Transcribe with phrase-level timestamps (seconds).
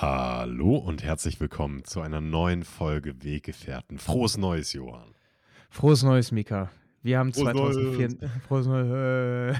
[0.00, 3.98] Hallo und herzlich willkommen zu einer neuen Folge Weggefährten.
[3.98, 5.12] Frohes Neues, Johann.
[5.70, 6.70] Frohes Neues, Mika.
[7.02, 8.88] Wir haben Frohes 2004, Frohes Neues.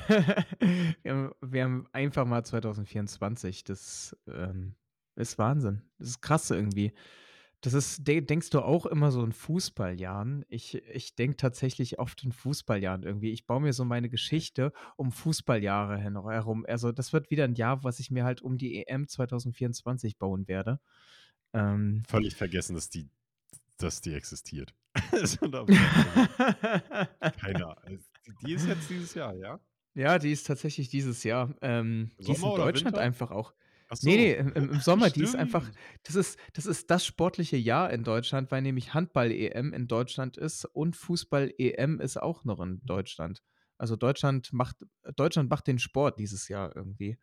[1.02, 3.64] wir, haben, wir haben einfach mal 2024.
[3.64, 4.76] Das ähm,
[5.16, 5.82] ist Wahnsinn.
[5.98, 6.92] Das ist krass irgendwie.
[7.60, 10.44] Das ist, de denkst du auch immer so in Fußballjahren?
[10.48, 13.32] Ich, ich denke tatsächlich oft in Fußballjahren irgendwie.
[13.32, 16.64] Ich baue mir so meine Geschichte um Fußballjahre herum.
[16.68, 20.46] Also, das wird wieder ein Jahr, was ich mir halt um die EM 2024 bauen
[20.46, 20.78] werde.
[21.52, 23.08] Ähm, Völlig vergessen, dass die,
[23.78, 24.72] dass die existiert.
[25.12, 25.64] Also, da-
[27.40, 27.98] Keine Ahnung.
[28.44, 29.58] Die ist jetzt dieses Jahr, ja?
[29.94, 31.54] Ja, die ist tatsächlich dieses Jahr.
[31.60, 33.00] Ähm, die ist in Deutschland Winter?
[33.00, 33.52] einfach auch.
[33.90, 34.08] Ach so.
[34.08, 35.78] Nee, nee, im, im Sommer, die ist einfach, Stimmt.
[36.04, 40.64] das ist, das ist das sportliche Jahr in Deutschland, weil nämlich Handball-EM in Deutschland ist
[40.66, 43.42] und Fußball-EM ist auch noch in Deutschland.
[43.78, 44.76] Also Deutschland macht,
[45.16, 47.18] Deutschland macht den Sport dieses Jahr irgendwie.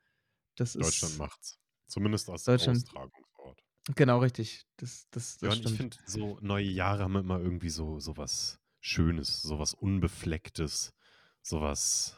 [0.56, 1.60] Das Deutschland ist macht's.
[1.88, 3.62] Zumindest als Deutschland, Austragungsort.
[3.96, 4.66] genau richtig.
[4.78, 5.78] Das, das, das Ja, und ich stimmt.
[5.78, 10.94] finde, so neue Jahre haben immer irgendwie so, so was Schönes, so was Unbeflecktes,
[11.42, 12.16] so was,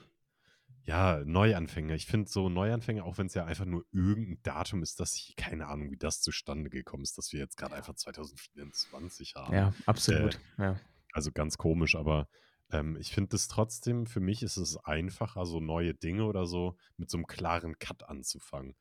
[0.88, 1.95] ja, Neuanfänge.
[1.95, 5.35] Ich finde so Neuanfänge, auch wenn es ja einfach nur irgendein Datum ist, dass ich,
[5.35, 9.53] keine Ahnung, wie das zustande gekommen ist, dass wir jetzt gerade einfach 2024 haben.
[9.53, 10.39] Ja, Äh, absolut.
[10.58, 10.80] Ja.
[11.11, 12.30] also ganz komisch, aber
[12.71, 16.77] ähm, ich finde es trotzdem, für mich ist es einfacher, so neue Dinge oder so
[16.95, 18.75] mit so einem klaren Cut anzufangen.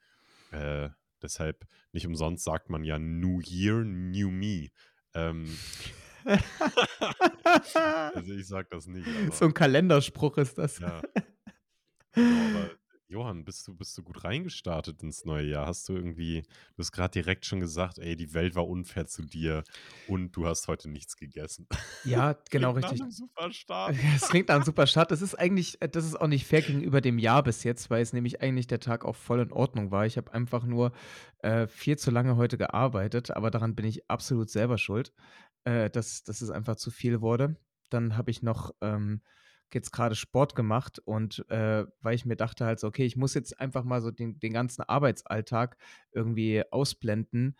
[0.52, 0.90] Äh,
[1.22, 4.68] deshalb, nicht umsonst sagt man ja New Year, New Me.
[5.12, 5.58] Ähm,
[8.14, 10.78] also ich sag das nicht, So ein Kalenderspruch ist das.
[10.78, 11.02] ja.
[12.16, 12.70] Aber
[13.08, 15.66] Johann, bist du, bist du gut reingestartet ins neue Jahr?
[15.66, 19.22] Hast du irgendwie, du hast gerade direkt schon gesagt, ey, die Welt war unfair zu
[19.22, 19.62] dir
[20.08, 21.68] und du hast heute nichts gegessen.
[22.02, 23.02] Ja, genau Klingt nach richtig.
[23.02, 23.96] einem super Start.
[24.16, 25.12] Es klingt nach einem super Start.
[25.12, 28.02] Das ist eigentlich, äh, das ist auch nicht fair gegenüber dem Jahr bis jetzt, weil
[28.02, 30.04] es nämlich eigentlich der Tag auch voll in Ordnung war.
[30.04, 30.90] Ich habe einfach nur
[31.38, 35.12] äh, viel zu lange heute gearbeitet, aber daran bin ich absolut selber schuld,
[35.62, 37.56] äh, dass, dass es einfach zu viel wurde.
[37.88, 39.22] Dann habe ich noch ähm,
[39.74, 43.34] jetzt gerade Sport gemacht und äh, weil ich mir dachte halt so, okay, ich muss
[43.34, 45.76] jetzt einfach mal so den, den ganzen Arbeitsalltag
[46.12, 47.56] irgendwie ausblenden,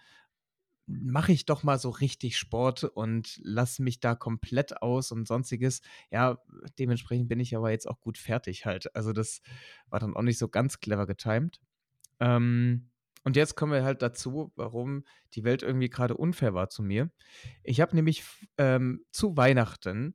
[0.87, 5.81] mache ich doch mal so richtig Sport und lasse mich da komplett aus und sonstiges.
[6.11, 6.39] Ja,
[6.79, 8.95] dementsprechend bin ich aber jetzt auch gut fertig halt.
[8.95, 9.43] Also das
[9.89, 11.61] war dann auch nicht so ganz clever getimed.
[12.21, 12.91] Ähm,
[13.25, 17.11] und jetzt kommen wir halt dazu, warum die Welt irgendwie gerade unfair war zu mir.
[17.65, 18.23] Ich habe nämlich
[18.57, 20.15] ähm, zu Weihnachten,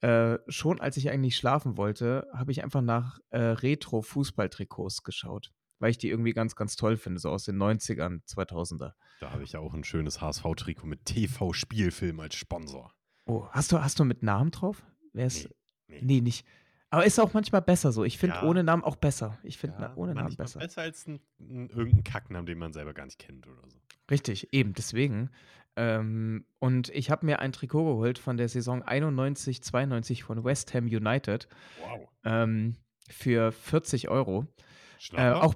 [0.00, 5.90] äh, schon als ich eigentlich schlafen wollte, habe ich einfach nach äh, Retro-Fußballtrikots geschaut, weil
[5.90, 8.92] ich die irgendwie ganz, ganz toll finde, so aus den 90ern, 2000er.
[9.20, 12.92] Da habe ich ja auch ein schönes HSV-Trikot mit TV-Spielfilm als Sponsor.
[13.26, 14.82] Oh, hast du, hast du mit Namen drauf?
[15.12, 15.48] Wer ist.
[15.88, 16.00] Nee, nee.
[16.02, 16.46] Nee, nicht.
[16.90, 18.04] Aber ist auch manchmal besser so.
[18.04, 18.42] Ich finde Ja.
[18.44, 19.38] ohne Namen auch besser.
[19.42, 20.58] Ich finde Ja, ohne Namen besser.
[20.60, 23.76] besser als ein, ein, irgendein Kacknamen, den man selber gar nicht kennt oder so.
[24.10, 25.30] Richtig, eben, deswegen.
[25.80, 30.74] Ähm, und ich habe mir ein Trikot geholt von der Saison 91, 92 von West
[30.74, 31.46] Ham United
[31.80, 32.08] Wow.
[32.24, 32.74] ähm,
[33.08, 34.42] für 40 Euro.
[34.42, 35.42] Äh, Schnapper?
[35.44, 35.54] auch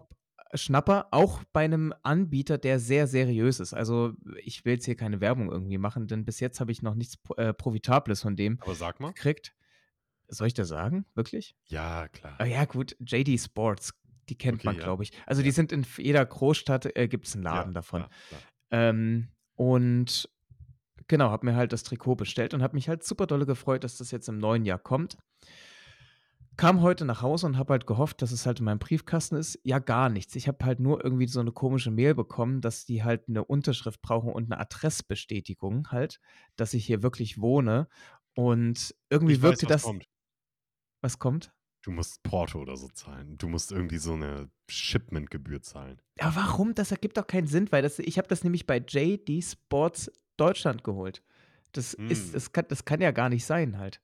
[0.54, 3.72] Schnapper, auch bei einem Anbieter, der sehr seriös ist.
[3.74, 4.12] Also
[4.44, 7.16] ich will jetzt hier keine Werbung irgendwie machen, denn bis jetzt habe ich noch nichts
[7.36, 9.12] äh, Profitables von dem Aber sag mal.
[9.12, 9.54] gekriegt.
[10.28, 11.04] Soll ich das sagen?
[11.14, 11.56] Wirklich?
[11.66, 12.36] Ja, klar.
[12.38, 13.92] Ah ja, gut, JD Sports,
[14.28, 14.82] die kennt Okay, man, ja.
[14.84, 15.10] glaube ich.
[15.26, 15.44] Also Ja.
[15.44, 18.00] die sind in jeder Großstadt, äh, gibt es einen Ja, Laden davon.
[18.02, 18.40] klar, klar.
[18.70, 19.28] Ähm,
[19.62, 20.28] und
[21.06, 23.96] genau, habe mir halt das Trikot bestellt und habe mich halt super dolle gefreut, dass
[23.96, 25.16] das jetzt im neuen Jahr kommt.
[26.56, 29.60] Kam heute nach Hause und habe halt gehofft, dass es halt in meinem Briefkasten ist.
[29.62, 30.34] Ja, gar nichts.
[30.34, 34.02] Ich habe halt nur irgendwie so eine komische Mail bekommen, dass die halt eine Unterschrift
[34.02, 36.18] brauchen und eine Adressbestätigung halt,
[36.56, 37.86] dass ich hier wirklich wohne.
[38.34, 39.82] Und irgendwie Ich weiß, wirkte was das.
[39.84, 40.08] kommt.
[41.02, 41.52] Was kommt?
[41.82, 43.36] Du musst Porto oder so zahlen.
[43.38, 46.00] Du musst irgendwie so eine Shipment-Gebühr zahlen.
[46.18, 46.74] Ja, warum?
[46.74, 50.84] Das ergibt doch keinen Sinn, weil das, ich habe das nämlich bei JD Sports Deutschland
[50.84, 51.22] geholt.
[51.72, 52.32] Das ist, Hm.
[52.34, 54.00] das kann, das kann ja gar nicht sein halt.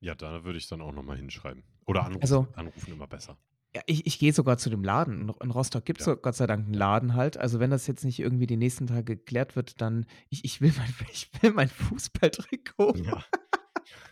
[0.00, 1.64] Ja, da würde ich dann auch nochmal hinschreiben.
[1.86, 2.22] Oder anrufen.
[2.22, 3.36] Also- anrufen immer besser.
[3.74, 5.20] Ja, ich, ich gehe sogar zu dem Laden.
[5.28, 6.14] In, in Rostock gibt es Ja.
[6.14, 7.36] Gott sei Dank einen Laden halt.
[7.36, 10.72] Also wenn das jetzt nicht irgendwie die nächsten Tage geklärt wird, dann ich, ich will
[10.78, 12.94] mein, ich will mein Fußballtrikot.
[13.04, 13.22] Ja,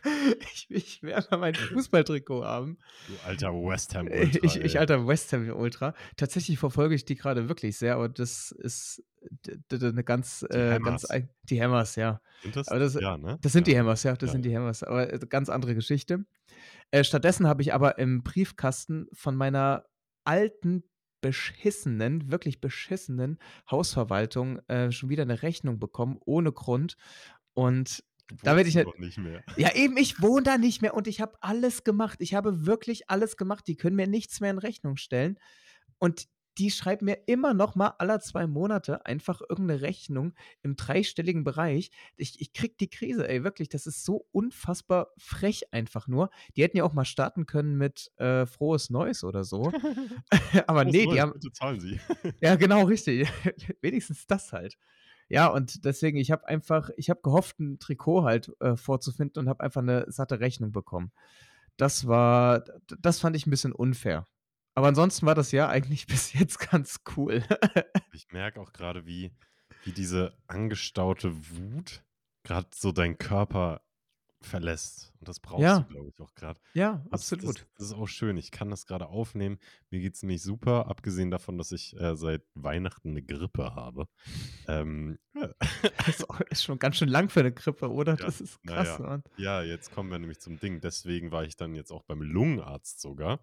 [0.52, 2.78] Ich, ich einfach mein Fußballtrikot haben.
[3.08, 4.38] du alter West Ham Äh, Ultra.
[4.44, 5.94] ich, ich alter West Ham Ultra.
[6.16, 9.02] Tatsächlich verfolge ich die gerade wirklich sehr, aber das ist
[9.72, 11.04] eine ganz, äh, ganz Hammers.
[11.10, 12.20] ein- die Hammers, ja.
[12.42, 12.68] Sind das?
[12.68, 13.38] aber das- ja, ne?
[13.42, 13.80] Das sind die ja.
[13.80, 14.32] Hammers, ja, das Ja.
[14.32, 14.82] sind die Hammers.
[14.84, 16.24] Aber äh, ganz andere Geschichte.
[16.92, 19.86] Äh, stattdessen habe ich aber im Briefkasten von meiner
[20.24, 20.84] alten,
[21.20, 23.38] beschissenen, wirklich beschissenen
[23.70, 26.96] Hausverwaltung äh, schon wieder eine Rechnung bekommen, ohne Grund.
[27.54, 28.04] Und
[28.42, 29.42] Da werd wohnst ich halt- doch nicht mehr.
[29.56, 32.20] ja, eben, ich wohne da nicht mehr und ich habe alles gemacht.
[32.20, 33.66] Ich habe wirklich alles gemacht.
[33.66, 35.38] Die können mir nichts mehr in Rechnung stellen.
[35.98, 36.26] Und
[36.58, 40.32] die schreiben mir immer noch mal alle 2 Monate einfach irgendeine Rechnung
[40.62, 41.90] im dreistelligen Bereich.
[42.16, 43.68] Ich ich kriege die Krise, ey, wirklich.
[43.68, 46.30] Das ist so unfassbar frech einfach nur.
[46.56, 49.70] Die hätten ja auch mal starten können mit, äh, Frohes Neues oder so.
[50.66, 52.00] Aber Frohes nee, die Neues, haben bitte zahlen Sie.
[52.40, 53.28] ja, genau, richtig.
[53.82, 54.78] Wenigstens das halt.
[55.28, 59.48] Ja, und deswegen, ich habe einfach ich habe gehofft, ein Trikot halt, äh, vorzufinden und
[59.48, 61.12] habe einfach eine satte Rechnung bekommen.
[61.76, 62.64] Das war
[63.00, 64.24] das fand ich ein bisschen unfair.
[64.74, 67.42] Aber ansonsten war das Jahr eigentlich bis jetzt ganz cool.
[68.12, 69.30] Ich merke auch gerade, wie
[69.84, 72.02] wie diese angestaute Wut
[72.44, 73.82] gerade so deinen Körper
[74.42, 75.12] verlässt.
[75.18, 76.60] Und das brauchst du, Ja, glaube ich, auch gerade.
[76.74, 77.66] ja, Das das absolut.
[77.76, 78.36] das ist auch schön.
[78.36, 79.58] Ich kann das gerade aufnehmen.
[79.90, 84.08] Mir geht es nämlich super, abgesehen davon, dass ich, äh, seit Weihnachten eine Grippe habe.
[84.68, 85.18] Ähm,
[86.06, 88.12] Das ist schon ganz schön lang für eine Grippe, oder?
[88.18, 89.06] ja, Das ist krass, ja.
[89.06, 89.22] Mann.
[89.36, 90.80] Ja, jetzt kommen wir nämlich zum Ding.
[90.80, 93.40] Deswegen war ich dann jetzt auch beim Lungenarzt sogar.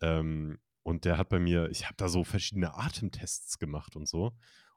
[0.00, 4.26] Ähm, und der hat bei mir ich habe da so verschiedene Atemtests gemacht und so.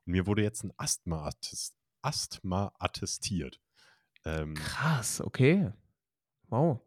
[0.06, 3.59] Und mir wurde jetzt ein Asthma attest Asthma attestiert.
[4.25, 5.71] Ähm, Krass, okay.
[6.49, 6.79] Wow.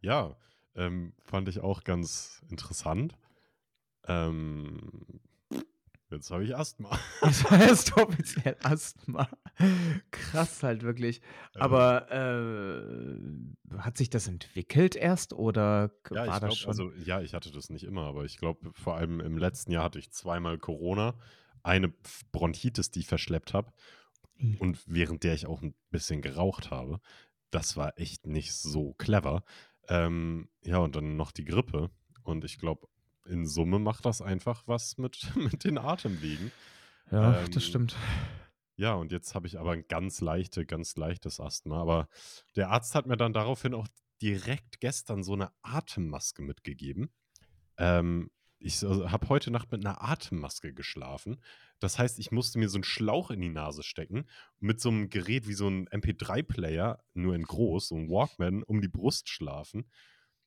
[0.00, 0.36] ja,
[0.74, 3.14] ähm, fand ich auch ganz interessant.
[4.06, 5.20] Ähm,
[6.10, 6.98] jetzt habe ich Asthma.
[7.20, 9.28] Das heißt offiziell Asthma.
[10.10, 11.20] Krass halt wirklich.
[11.54, 11.60] Ja.
[11.60, 16.92] Aber, äh, hat sich das entwickelt erst oder Ja, war ich das glaube, schon also
[17.04, 19.98] ja, ich hatte das nicht immer, aber ich glaube, vor allem im letzten Jahr hatte
[19.98, 21.14] ich zweimal Corona,
[21.62, 21.92] eine
[22.32, 23.72] Bronchitis, die ich verschleppt habe
[24.42, 27.00] I und während der ich auch ein bisschen geraucht habe.
[27.50, 29.44] Das war echt nicht so clever.
[29.88, 31.90] Ähm, ja, und dann noch die Grippe.
[32.22, 32.88] Und ich glaube,
[33.26, 36.50] in Summe macht das einfach was mit, mit den Atemwegen.
[37.10, 37.96] Ja, das Ähm, stimmt.
[38.76, 41.80] ja, und jetzt habe ich aber ein ganz leichte, ganz leichtes Asthma.
[41.80, 42.08] Aber
[42.56, 43.86] der Arzt hat mir dann daraufhin auch
[44.22, 47.10] direkt gestern so eine Atemmaske mitgegeben.
[47.76, 48.30] Ähm,
[48.62, 51.40] ich so, habe heute Nacht mit einer Atemmaske geschlafen.
[51.78, 54.26] Das heißt, ich musste mir so einen Schlauch in die Nase stecken,
[54.60, 58.80] mit so einem Gerät wie so ein MP3-Player, nur in groß, so ein Walkman, um
[58.80, 59.84] die Brust schlafen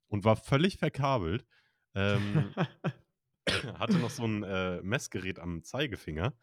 [0.08, 1.46] und war völlig verkabelt.
[1.94, 2.54] Ähm,
[3.78, 6.34] hatte noch so ein äh, Messgerät am Zeigefinger.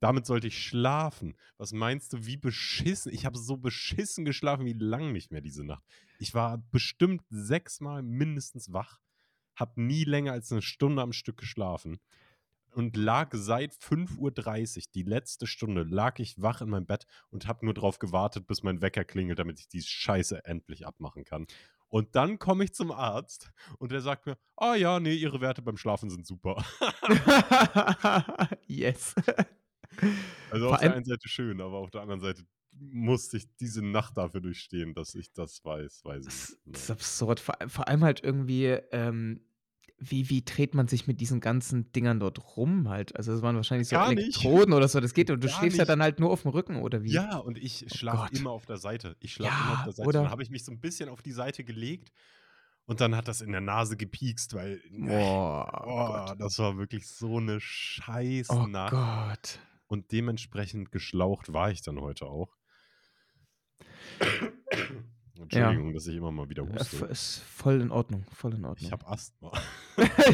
[0.00, 1.36] Damit sollte ich schlafen.
[1.58, 3.12] Was meinst du, wie beschissen?
[3.12, 5.84] Ich habe so beschissen geschlafen wie lang nicht mehr diese Nacht.
[6.18, 8.98] Ich war bestimmt sechsmal mindestens wach,
[9.54, 11.98] habe nie länger als eine Stunde am Stück geschlafen
[12.74, 17.46] und lag seit 5.30 Uhr, die letzte Stunde, lag ich wach in meinem Bett und
[17.46, 21.46] habe nur darauf gewartet, bis mein Wecker klingelt, damit ich die Scheiße endlich abmachen kann.
[21.88, 25.60] Und dann komme ich zum Arzt und der sagt mir, ah ja, nee, ihre Werte
[25.60, 26.64] beim Schlafen sind super.
[28.66, 29.14] Yes.
[30.50, 33.82] Also Vor auf der einen Seite schön, aber auf der anderen Seite musste ich diese
[33.84, 36.76] Nacht dafür durchstehen, dass ich das weiß, weiß ich das nicht.
[36.76, 36.98] das ist Naja.
[36.98, 37.40] absurd.
[37.40, 39.40] Vor allem vor allem halt irgendwie, ähm,
[40.04, 43.14] wie wie dreht man sich mit diesen ganzen Dingern dort rum halt?
[43.14, 44.18] Also, das waren wahrscheinlich so Gar nicht.
[44.18, 44.98] Elektroden oder so.
[44.98, 45.90] Das geht und du Gar schläfst ja nicht.
[45.90, 47.12] dann halt nur aufm Rücken oder wie?
[47.12, 49.16] Ja, und ich Oh schlafe immer auf der Seite.
[49.20, 50.10] Ich schlafe immer auf Ja, der Seite.
[50.12, 50.30] Dann oder?
[50.30, 52.10] habe ich mich so ein bisschen auf die Seite gelegt
[52.86, 56.40] und dann hat das in der Nase gepiekst, weil, Boah, oh, Gott.
[56.40, 58.90] das war wirklich so eine Oh Scheißnacht.
[58.90, 59.58] Gott.
[59.86, 62.56] Und dementsprechend geschlaucht war ich dann heute auch.
[65.50, 65.68] Ja.
[65.68, 67.04] Entschuldigung, dass ich immer mal wieder Äh, huste.
[67.06, 68.90] ist voll in Ordnung, voll in Ich Ordnung.
[68.92, 69.52] habe Asthma.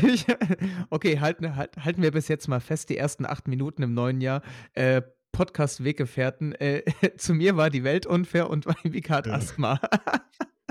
[0.07, 0.27] Ich
[0.91, 4.21] okay, halten halt halten wir bis jetzt mal fest, die ersten 8 Minuten im neuen
[4.21, 4.43] Jahr,
[4.75, 5.03] äh,
[5.33, 6.53] Podcast-Weggefährten.
[6.55, 6.85] Äh,
[7.17, 9.35] zu mir war die Welt unfair und Weinbika hat Ja.
[9.35, 9.81] Asthma.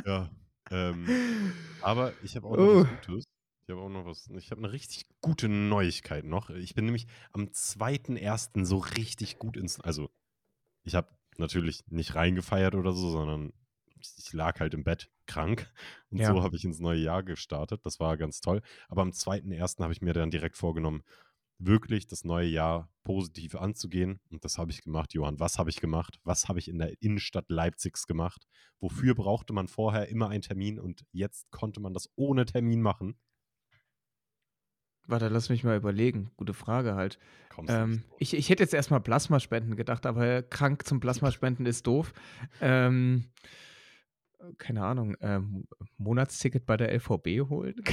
[0.05, 0.29] Ja,
[0.71, 2.81] ähm, aber ich habe auch noch Oh.
[2.85, 3.23] was Gutes.
[3.67, 6.51] Ich habe auch noch was ich habe 'ne richtig gute Neuigkeit noch.
[6.51, 8.63] Ich bin nämlich am 2.1.
[8.65, 10.09] so richtig gut ins also,
[10.85, 11.09] ich habe
[11.39, 13.53] natürlich nicht reingefeiert oder so, sondern
[13.99, 15.71] ich lag halt im Bett krank
[16.11, 16.27] und Ja.
[16.27, 17.81] so habe ich ins neue Jahr gestartet.
[17.85, 18.61] Das war ganz toll.
[18.89, 19.83] Aber am 2.1.
[19.83, 21.03] habe ich mir dann direkt vorgenommen,
[21.59, 25.39] wirklich das neue Jahr positiv anzugehen und das habe ich gemacht, Johann.
[25.39, 26.19] Was habe ich gemacht?
[26.23, 28.45] Was habe ich in der Innenstadt Leipzigs gemacht?
[28.79, 33.17] Wofür brauchte man vorher immer einen Termin und jetzt konnte man das ohne Termin machen?
[35.07, 36.31] Warte, lass mich mal überlegen.
[36.37, 37.17] Gute Frage halt.
[37.49, 41.65] Kommst du Ähm, ich ich hätte jetzt erst mal Plasmaspenden gedacht, aber krank zum Plasmaspenden
[41.65, 42.13] ist doof.
[42.61, 43.25] Ähm,
[44.39, 45.65] äh, keine Ahnung, ähm,
[45.97, 47.75] Monatsticket bei der LVB holen?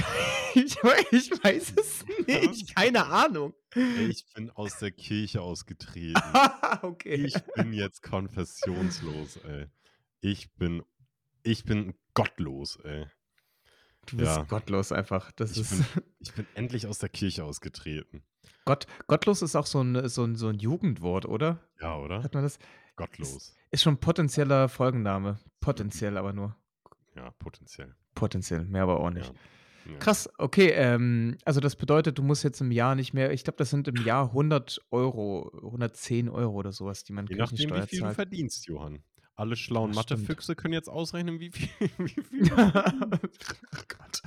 [0.57, 0.77] Ich
[1.11, 2.73] ich weiß es nicht.
[2.77, 3.53] Keine Ahnung.
[3.75, 6.21] Ich bin aus der Kirche ausgetreten.
[6.81, 7.15] Okay.
[7.15, 9.67] Ich bin jetzt konfessionslos, ey.
[10.21, 10.81] Ich bin
[11.43, 13.05] ich bin gottlos, ey.
[14.05, 14.43] Du bist Ja.
[14.43, 15.31] gottlos einfach.
[15.31, 15.85] Das Ich ist bin
[16.19, 18.23] ich bin endlich aus der Kirche ausgetreten.
[18.65, 21.59] Gott gottlos ist auch so 'n so 'n so 'n Jugendwort, oder?
[21.81, 22.23] Ja, oder?
[22.23, 22.55] Hat man das?
[22.55, 22.61] Ist
[22.95, 23.53] Gottlos.
[23.71, 25.39] ist schon potenzieller Folgenname.
[25.59, 26.55] Potenziell aber nur.
[27.15, 27.95] Ja, potenziell.
[28.13, 29.11] Potenziell, mehr aber auch Ja.
[29.11, 29.33] nicht.
[29.85, 29.99] Ja.
[29.99, 33.57] Krass, okay, ähm, also das bedeutet, du musst jetzt im Jahr nicht mehr ich glaube,
[33.57, 37.81] das sind im Jahr 100 Euro, 110 Euro oder sowas, die man Je nachdem, wie
[37.81, 38.15] viel du zahlt.
[38.15, 39.03] verdienst, Johann.
[39.35, 39.91] Alle schlauen.
[39.91, 41.69] Mathefüchse können jetzt ausrechnen, wie viel,
[41.99, 43.55] wie viel du verdienst.
[43.77, 44.21] Oh Gott.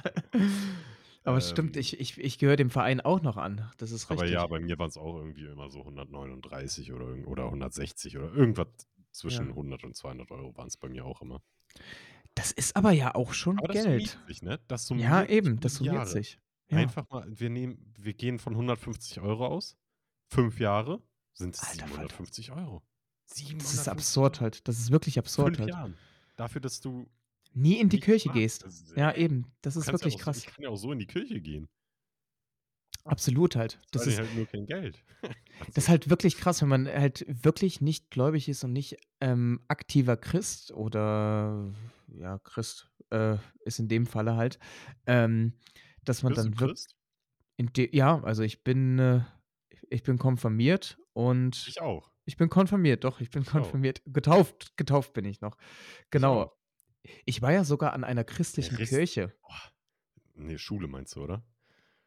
[1.45, 1.81] Aber stimmt, Ähm.
[1.81, 3.71] ich ich ich gehöre dem Verein auch noch an.
[3.79, 4.33] Das ist Aber richtig.
[4.35, 8.69] ja, bei mir waren es auch irgendwie immer so 139 oder, oder 160 oder irgendwas
[9.13, 9.51] zwischen Ja.
[9.53, 11.43] 100 und 200 Euro waren es bei mir auch immer.
[12.35, 14.09] Das ist aber ja auch schon Aber das Geld.
[14.09, 14.61] summiert sich, ne?
[14.69, 16.09] Das Ja, eben, das summiert Jahre.
[16.09, 16.39] sich.
[16.71, 16.79] Ja.
[16.79, 19.77] Einfach mal, wir nehmen, wir gehen von 150 Euro aus.
[20.27, 21.03] Fünf Jahre
[21.33, 21.95] sind es Alter Falter.
[21.95, 22.83] 750 Euro.
[23.27, 24.43] Das ist 750 absurd Euro.
[24.43, 24.69] halt.
[24.69, 25.71] Das ist wirklich absurd Fünf halt.
[25.71, 25.95] Jahren.
[26.37, 27.09] Dafür, dass du
[27.55, 28.39] Nie in die Kirche machst.
[28.39, 28.65] gehst.
[28.65, 29.47] Das ist, Ja, eben.
[29.63, 30.39] Das ist kannst ja wirklich auch, so- krass.
[30.39, 31.69] Ich kann ja auch so in die Kirche gehen.
[33.05, 33.81] Absolut halt.
[33.93, 35.03] Das Zahle ist, halt nur kein Geld.
[35.75, 39.61] das ist halt wirklich krass, wenn man halt wirklich nicht gläubig ist und nicht ähm,
[39.69, 41.73] aktiver Christ oder
[42.09, 44.59] ja, Christ äh, ist in dem Falle halt,
[45.07, 45.55] ähm,
[46.05, 46.87] dass man Bist dann wirklich
[47.95, 49.21] ja, also ich bin äh,
[49.91, 52.13] ich bin konfirmiert und Ich auch.
[52.27, 54.03] ich bin konfirmiert, doch, ich bin konfirmiert.
[54.07, 55.57] Getauft, getauft bin ich noch.
[56.11, 56.53] Genau.
[57.25, 58.91] Ich war ja sogar an einer christlichen Christ.
[58.91, 59.33] Kirche.
[59.43, 59.53] Oh,
[60.35, 61.43] nee, Schule meinst du, oder?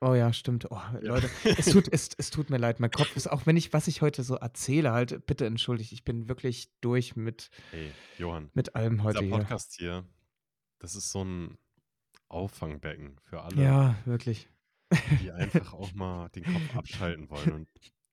[0.04, 0.70] Oh ja, stimmt.
[0.72, 1.00] Oh, Ja.
[1.02, 2.80] Leute, es tut, es, es tut mir leid.
[2.80, 6.04] Mein Kopf ist, auch wenn ich, was ich heute so erzähle, halt, bitte entschuldigt, ich
[6.04, 9.38] bin wirklich durch mit, Hey, Johann, mit allem heute dieser hier.
[9.44, 10.06] Podcast hier,
[10.80, 11.58] das ist so ein
[12.30, 14.50] Auffangbecken für alle, Ja, wirklich.
[15.22, 17.52] die einfach auch mal den Kopf abschalten wollen.
[17.52, 17.70] Und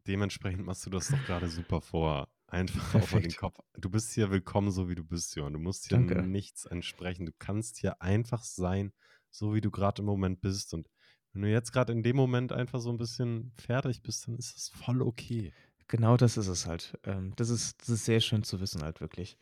[0.06, 2.28] dementsprechend machst du das doch gerade super vor.
[2.49, 3.37] Einfach auch mal den Perfekt.
[3.37, 3.59] Kopf.
[3.76, 5.52] Du bist hier willkommen, so wie du bist, Johann.
[5.52, 6.23] Du musst hier Danke.
[6.23, 7.26] nichts entsprechen.
[7.26, 8.93] Du kannst hier einfach sein,
[9.31, 10.73] so wie du gerade im Moment bist.
[10.73, 10.88] Und
[11.33, 14.57] wenn du jetzt gerade in dem Moment einfach so ein bisschen fertig bist, dann ist
[14.57, 15.52] das voll okay.
[15.88, 16.99] Genau das ist es halt.
[17.05, 19.38] Ähm, das, ist, das ist sehr schön zu wissen, halt, wirklich.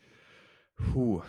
[0.75, 1.21] Puh.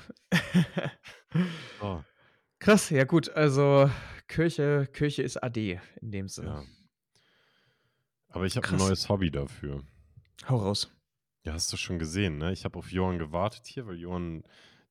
[1.81, 2.05] So,
[2.59, 3.89] Krass, ja gut, also
[4.27, 6.49] Kirche, Kirche ist AD in dem Sinne.
[6.49, 6.65] ja.
[8.31, 9.83] Aber ich habe ein neues Hobby dafür.
[10.49, 10.93] Hau raus.
[11.45, 12.53] Ja, hast du schon gesehen, ne?
[12.53, 14.43] Ich habe auf Johann gewartet hier, weil Johann,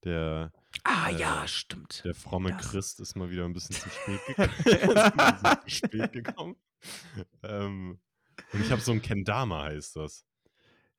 [0.03, 0.51] der,
[0.83, 2.03] Ah äh, ja, stimmt.
[2.05, 5.59] der fromme Das- Christ, ist mal wieder ein bisschen zu spät gekommen.
[5.65, 6.55] zu spät gekommen.
[7.43, 7.99] Ähm,
[8.53, 10.25] und ich habe so ein Kendama, heißt das.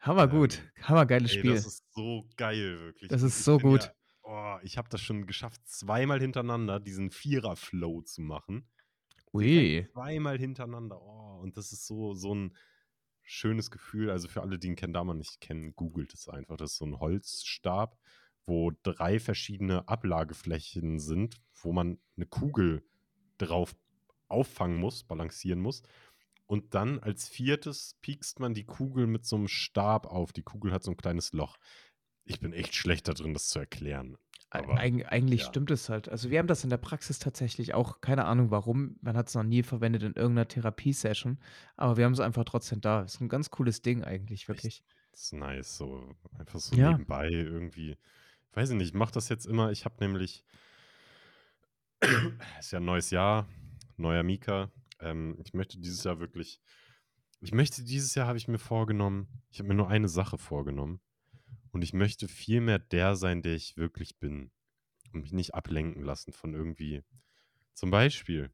[0.01, 0.63] Hammer gut.
[0.83, 1.55] Hammergeiles Ey, Spiel.
[1.55, 3.11] das ist so geil, wirklich.
[3.11, 3.83] Das ist ich so gut.
[3.83, 8.69] Ja, oh, ich habe das schon geschafft, zweimal hintereinander diesen Vierer-Flow zu machen.
[9.33, 9.89] Ui.
[9.93, 11.01] Zweimal hintereinander.
[11.01, 12.57] Oh, und das ist so, so ein
[13.29, 14.11] schönes Gefühl.
[14.11, 16.57] Also für alle, die einen Kendama nicht kennen, googelt es einfach.
[16.57, 17.99] Das ist so ein Holzstab,
[18.47, 22.83] wo drei verschiedene Ablageflächen sind, wo man eine Kugel
[23.37, 23.77] drauf
[24.29, 25.83] auffangen muss, balancieren muss.
[26.47, 30.33] Und dann als viertes piekst man die Kugel mit so einem Stab auf.
[30.33, 31.59] Die Kugel hat so ein kleines Loch.
[32.25, 34.17] Ich bin echt schlecht da drin, das zu erklären.
[34.51, 35.47] Eig- Aber, Eig eigentlich ja.
[35.49, 36.09] stimmt es halt.
[36.09, 39.35] Also wir haben das in der Praxis tatsächlich auch, keine Ahnung warum, man hat es
[39.35, 41.39] noch nie verwendet in irgendeiner Therapiesession,
[41.77, 43.03] aber wir haben es einfach trotzdem da.
[43.03, 44.83] Ist ein ganz cooles Ding eigentlich, wirklich.
[45.13, 46.93] Das ist nice, so einfach so Ja.
[46.93, 47.99] nebenbei irgendwie.
[48.53, 49.71] Weiß ich nicht, ich mache das jetzt immer.
[49.71, 50.45] Ich habe nämlich,
[52.59, 53.47] ist ja ein neues Jahr,
[53.97, 54.71] neuer Mika.
[55.01, 56.61] Ähm, ich möchte dieses Jahr wirklich,
[57.41, 61.01] ich möchte dieses Jahr, habe ich mir vorgenommen, ich habe mir nur eine Sache vorgenommen.
[61.71, 64.51] Und ich möchte viel mehr der sein, der ich wirklich bin.
[65.13, 67.03] Und mich nicht ablenken lassen von irgendwie.
[67.75, 68.51] Zum Beispiel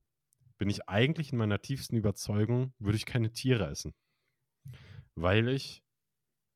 [0.56, 3.94] bin ich eigentlich in meiner tiefsten Überzeugung, würde ich keine Tiere essen.
[5.14, 5.82] Weil ich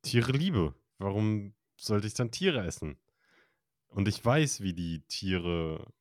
[0.03, 0.75] Tiere liebe.
[0.99, 2.99] Warum sollte ich dann Tiere essen?
[3.89, 5.93] Und ich weiß, wie die Tiere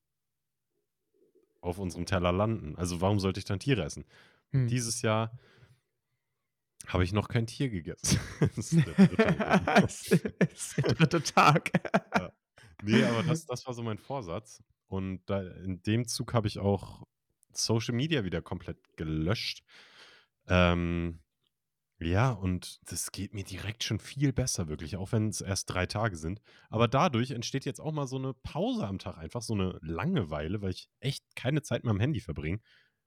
[1.61, 2.75] auf unserem Teller landen.
[2.75, 4.05] Also warum sollte ich dann Tiere essen?
[4.51, 4.67] Hm.
[4.67, 5.37] Dieses Jahr
[6.87, 8.19] habe ich noch kein Tier gegessen.
[8.39, 9.83] das ist der dritte.
[9.85, 11.71] Es ist der dritte Tag.
[12.83, 14.63] Nee, aber das, das war so mein Vorsatz.
[14.87, 17.03] Und da, in dem Zug habe ich auch
[17.51, 19.63] Social Media wieder komplett gelöscht.
[20.47, 21.19] Ähm,
[21.99, 25.87] ja, und das geht mir direkt schon viel besser, wirklich, auch wenn es erst drei
[25.87, 26.41] Tage sind.
[26.69, 30.61] Aber dadurch entsteht jetzt auch mal so eine Pause am Tag, einfach so eine Langeweile,
[30.61, 32.59] weil ich echt keine Zeit mehr am Handy verbringe.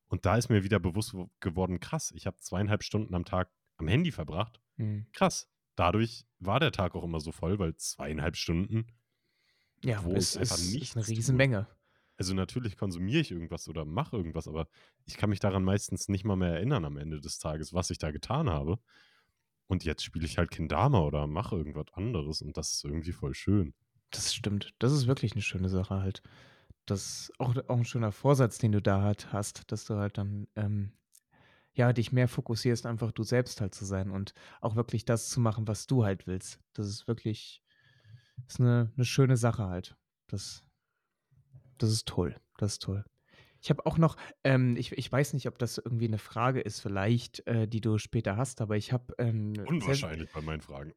[0.09, 3.49] Und da ist mir wieder bewusst wo- geworden, krass, ich habe zweieinhalb Stunden am Tag
[3.81, 4.61] am Handy verbracht.
[4.77, 5.07] Hm.
[5.13, 5.49] Krass.
[5.77, 8.87] Dadurch war der Tag auch immer so voll, weil zweieinhalb Stunden
[9.85, 11.07] Ja, Wo es ich einfach ist, nichts ist eine.
[11.09, 11.67] Riesenmenge.
[12.19, 14.69] also natürlich konsumiere ich irgendwas oder mache irgendwas, aber
[15.07, 17.99] ich kann mich daran meistens nicht mal mehr erinnern am Ende des Tages, was ich
[17.99, 18.79] da getan habe.
[19.69, 23.35] Und jetzt spiele ich halt Kendama oder mache irgendwas anderes und das ist irgendwie voll
[23.35, 23.73] schön.
[24.11, 24.75] Das stimmt.
[24.81, 26.23] Das ist wirklich eine schöne Sache halt.
[26.87, 30.19] Das ist auch, auch ein schöner Vorsatz, den du da halt hast, dass du halt
[30.19, 30.93] dann ähm,
[31.75, 35.41] ja dich mehr fokussierst, einfach du selbst halt zu sein und auch wirklich das zu
[35.41, 36.61] machen, was du halt willst.
[36.75, 37.63] Das ist wirklich
[38.49, 39.97] ist eine, eine schöne Sache halt.
[40.29, 40.65] Das,
[41.79, 42.37] das ist toll.
[42.59, 43.05] Das ist toll.
[43.63, 46.81] Ich habe auch noch, ähm, ich ich weiß nicht, ob das irgendwie 'ne Frage ist
[46.81, 50.93] vielleicht, äh, die du später hast, aber ich habe, ähm, Unwahrscheinlich bei meinen Fragen,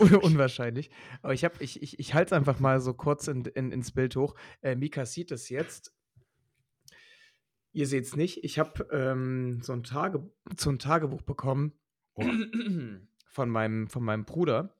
[0.00, 0.20] Un unwahrscheinlich.
[0.22, 0.90] unwahrscheinlich.
[1.22, 3.92] Aber ich habe ich ich ich halte es einfach mal so kurz in in ins
[3.92, 4.34] Bild hoch.
[4.62, 5.92] Äh, Mika sieht es jetzt.
[7.76, 8.42] Ihr seht's nicht.
[8.42, 11.74] Ich habe, ähm, so 'n Tage so 'n Tagebuch bekommen
[12.16, 12.26] Oha.
[13.26, 14.74] von meinem von meinem Bruder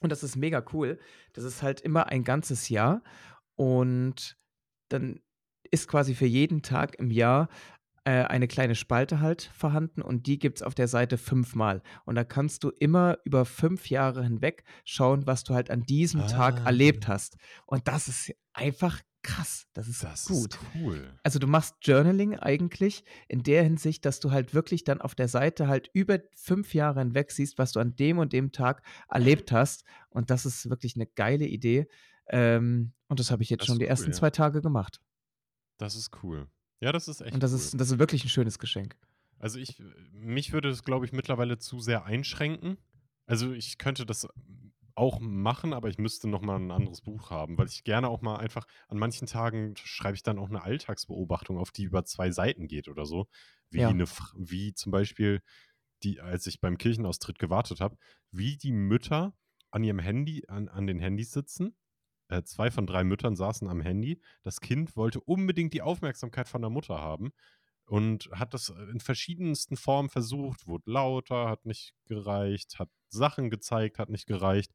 [0.00, 0.98] und das ist mega cool.
[1.34, 3.02] Das ist halt immer ein ganzes Jahr
[3.56, 4.38] und
[4.90, 5.20] dann
[5.70, 7.48] ist quasi für jeden Tag im Jahr,
[8.04, 11.82] äh, eine kleine Spalte halt vorhanden und die gibt's auf der Seite fünfmal.
[12.06, 16.26] Und da kannst du immer über 5 Jahre hinweg schauen, was du halt an diesem
[16.26, 17.14] Tag erlebt Ah.
[17.14, 17.36] hast.
[17.66, 19.66] Und das ist einfach krass.
[19.74, 20.60] Das ist Das ist gut.
[20.74, 21.18] cool.
[21.24, 25.28] Also, du machst Journaling eigentlich in der Hinsicht, dass du halt wirklich dann auf der
[25.28, 29.52] Seite halt über 5 Jahre hinweg siehst, was du an dem und dem Tag erlebt
[29.52, 29.84] hast.
[30.10, 31.88] Und das ist wirklich 'ne geile Idee.
[32.28, 34.14] Ähm, und das habe ich jetzt Das schon ist die cool, ersten ja.
[34.14, 35.00] 2 Tage gemacht.
[35.80, 36.48] Das ist cool.
[36.80, 37.72] Ja, das ist Und echt das cool.
[37.72, 38.96] ist das ist wirklich 'n schönes Geschenk.
[39.40, 42.78] Also, ich mich würde das, glaube ich, mittlerweile zu sehr einschränken.
[43.26, 44.28] Also, ich könnte das
[44.96, 48.22] auch machen, aber ich müsste noch mal 'n anderes Buch haben, weil ich gerne auch
[48.22, 52.30] mal einfach an manchen Tagen schreibe ich dann auch 'ne Alltagsbeobachtung auf, die über 2
[52.32, 53.26] Seiten geht oder so,
[53.70, 53.94] wie Ja.
[53.94, 55.42] 'ne Fr wie zum Beispiel
[56.04, 57.96] die als ich beim Kirchenaustritt gewartet habe,
[58.30, 59.34] wie die Mütter
[59.70, 61.76] an ihrem Handy an an den Handys sitzen.
[62.28, 64.20] Äh, 2 von 3 Müttern saßen am Handy.
[64.42, 67.32] Das Kind wollte unbedingt die Aufmerksamkeit von der Mutter haben
[67.86, 73.98] und hat das in verschiedensten Formen versucht, wurde lauter, hat nicht gereicht, hat Sachen gezeigt,
[73.98, 74.72] hat nicht gereicht.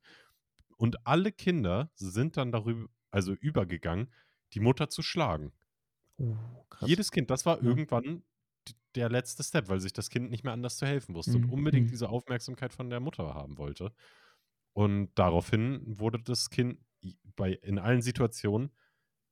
[0.78, 4.14] Und alle Kinder sind dann darüb also, übergegangen,
[4.54, 5.54] die Mutter zu schlagen.
[6.18, 6.88] Oh, krass.
[6.88, 8.24] Jedes Kind, das war irgendwann
[8.96, 11.52] der letzte Step, weil sich das Kind nicht mehr anders zu helfen wusste und Mhm,
[11.52, 11.92] unbedingt mhm.
[11.92, 13.94] diese Aufmerksamkeit von der Mutter haben wollte.
[14.74, 16.80] Und daraufhin wurde das Kind
[17.36, 18.72] bei in allen Situationen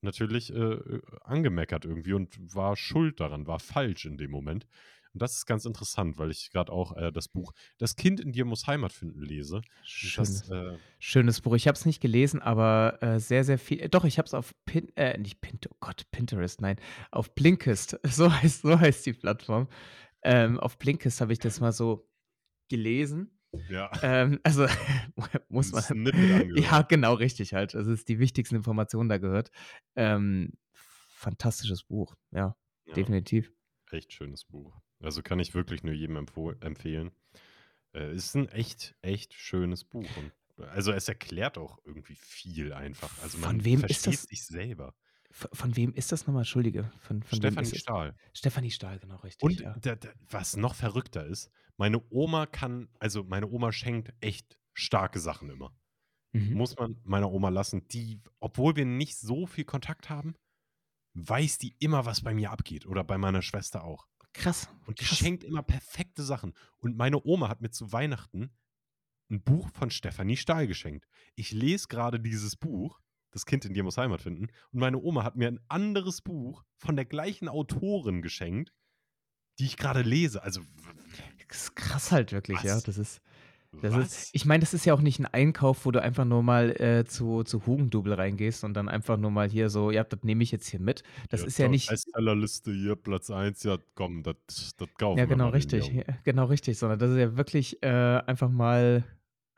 [0.01, 4.67] natürlich, äh, äh, angemeckert irgendwie und war schuld daran, war falsch in dem Moment.
[5.13, 8.31] Und das ist ganz interessant, weil ich grad auch, äh, das Buch „Das Kind in
[8.31, 9.63] dir muss Heimat finden“ lese.
[10.01, 11.55] Und das, Schönes äh schönes Buch.
[11.55, 14.53] Ich habe es nicht gelesen, aber, äh, sehr, sehr viel doch, ich habe es auf
[14.65, 16.77] Pin äh, nicht Pint oh Gott, Pinterest, nein,
[17.11, 17.99] auf Blinkist.
[18.07, 19.67] So heißt so heißt die Plattform.
[20.23, 22.09] Ähm, auf Blinkist habe ich das mal so
[22.69, 23.36] gelesen.
[23.67, 23.89] Ja.
[24.01, 24.67] Ähm, also,
[25.49, 25.83] muss man
[26.53, 27.75] ja, genau, richtig halt.
[27.75, 29.51] Also, es ist die wichtigsten Informationen da gehört.
[29.95, 32.95] Ähm, fantastisches Buch, ja, Ja.
[32.95, 33.51] definitiv.
[33.91, 34.79] Echt schönes Buch.
[35.01, 37.11] Also, kann ich wirklich nur jedem empfehlen.
[37.93, 43.17] Äh, ist 'n echt, echt schönes Buch und also, es erklärt auch irgendwie viel einfach.
[43.19, 44.27] Also, Von man wem ist versteht das?
[44.29, 44.95] sich selber.
[45.53, 46.39] Von wem ist das noch mal?
[46.41, 47.75] Entschuldige, von von Stefanie?
[47.75, 48.15] Stahl.
[48.33, 49.75] Stefanie Stahl, genau richtig, Und ja.
[49.75, 55.19] da da was noch verrückter ist, meine Oma kann also, meine Oma schenkt echt starke
[55.19, 55.75] Sachen immer.
[56.33, 56.53] Mhm.
[56.53, 57.87] Muss man meiner Oma lassen.
[57.89, 60.35] Die obwohl wir nicht so viel Kontakt haben,
[61.15, 64.07] weiß die immer, was bei mir abgeht oder bei meiner Schwester auch.
[64.33, 65.17] Krass, Und die krass.
[65.17, 66.53] schenkt immer perfekte Sachen.
[66.77, 68.51] Und meine Oma hat mir zu Weihnachten
[69.31, 71.07] 'n Buch von Stefanie Stahl geschenkt.
[71.35, 73.01] Ich lese grade dieses Buch,
[73.37, 76.63] „Das Kind in dir muss Heimat finden“, und meine Oma hat mir 'n anderes Buch
[76.77, 78.73] von der gleichen Autorin geschenkt,
[79.59, 80.43] die ich grade lese.
[80.43, 80.61] Also,
[81.49, 82.79] Das ist krass halt wirklich, ja.
[82.79, 82.81] Was?
[82.81, 83.21] Das ist
[83.81, 86.43] das ist ich meine, das ist ja auch nicht 'n Einkauf, wo du einfach nur
[86.43, 90.21] mal, äh, zu zu Hugendubel reingehst und dann einfach nur mal hier so: „Ja, das
[90.23, 93.77] nehme ich jetzt hier mit.“ Das Ja, ist ja nicht Bestsellerliste hier, Platz 1, ja
[93.95, 95.91] komm, das kaufen Ja, genau richtig.
[95.91, 99.03] Ja, genau richtig, sondern das ist ja wirklich, äh, einfach mal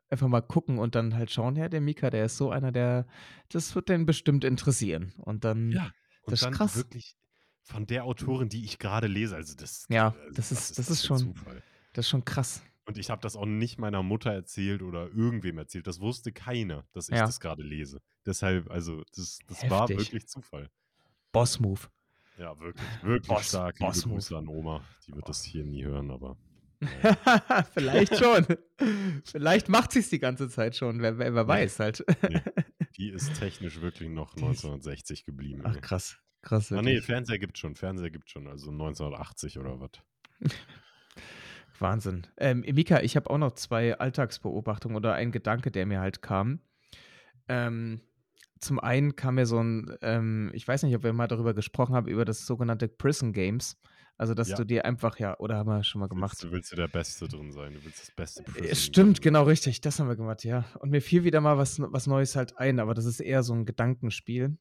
[0.10, 3.08] einfach mal gucken und dann halt schauen: „Ja, der Mika, der ist so einer, der
[3.50, 5.92] das wird den bestimmt interessieren.“ Und dann Ja,
[6.26, 6.74] das und ist dann krass.
[6.74, 7.16] wirklich
[7.64, 9.36] von der Autorin, die ich grade lese.
[9.36, 11.64] Also, das Ja, also, das ist ist das das ist schon Zufall?
[11.94, 12.64] das ist schon krass.
[12.88, 15.86] Und ich habe das auch nicht meiner Mutter erzählt oder irgendwem erzählt.
[15.88, 17.24] Das wusste keiner, dass ich Ja.
[17.24, 18.02] das grade lese.
[18.26, 20.70] Deshalb also, das das war wirklich Zufall.
[21.34, 21.90] Boss Move.
[22.38, 23.78] Ja, wirklich, wirklich Boss stark.
[23.80, 24.06] Boss.
[24.06, 24.88] Grüße an Oma.
[25.06, 26.38] Die wird das hier nie hören, aber.
[27.74, 28.46] Vielleicht schon.
[29.26, 32.06] Vielleicht macht sie's die ganze Zeit schon, wer wer weiß halt.
[32.30, 32.44] ne.
[32.98, 37.06] Die ist technisch wirklich noch Die ist 1960 geblieben, ach krass, krass Ah ne, wirklich.
[37.06, 37.76] Fernseher gibt's schon.
[37.76, 39.92] Fernseher gibt's schon, also 1980 oder was.
[41.80, 42.28] Wahnsinn.
[42.38, 46.60] Ähm, Mika, ich habe auch noch 2 Alltagsbeobachtungen oder ein Gedanke, der mir halt kam.
[47.48, 48.02] Ähm,
[48.60, 51.96] zum einen kam mir so 'n ähm, ich weiß nicht, ob wir mal darüber gesprochen
[51.96, 53.80] haben, über das sogenannte Prison Games.
[54.20, 54.56] Also, dass Ja.
[54.56, 56.44] du dir einfach ja, oder haben wir schon mal Willst gemacht?
[56.44, 57.74] du willst du der Beste drin sein?
[57.74, 59.82] Du willst das beste Äh, Prison stimmt, Game genau richtig.
[59.82, 60.66] Das haben wir gemacht, ja.
[60.80, 63.54] Und mir fiel wieder mal was was Neues halt ein, aber das ist eher so
[63.54, 64.58] 'n Gedankenspiel.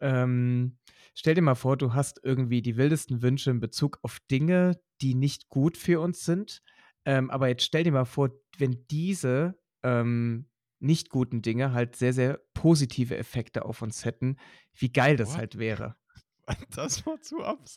[0.00, 0.78] Ähm,
[1.14, 5.14] stell dir mal vor, du hast irgendwie die wildesten Wünsche in Bezug auf Dinge, die
[5.14, 6.62] nicht gut für uns sind.
[7.04, 12.12] Ähm, aber jetzt stell dir mal vor, wenn diese, ähm, nicht guten Dinge halt sehr,
[12.12, 14.36] sehr positive Effekte auf uns hätten,
[14.74, 15.38] wie geil das What?
[15.38, 15.96] halt wäre.
[16.74, 17.68] Das war zu ab,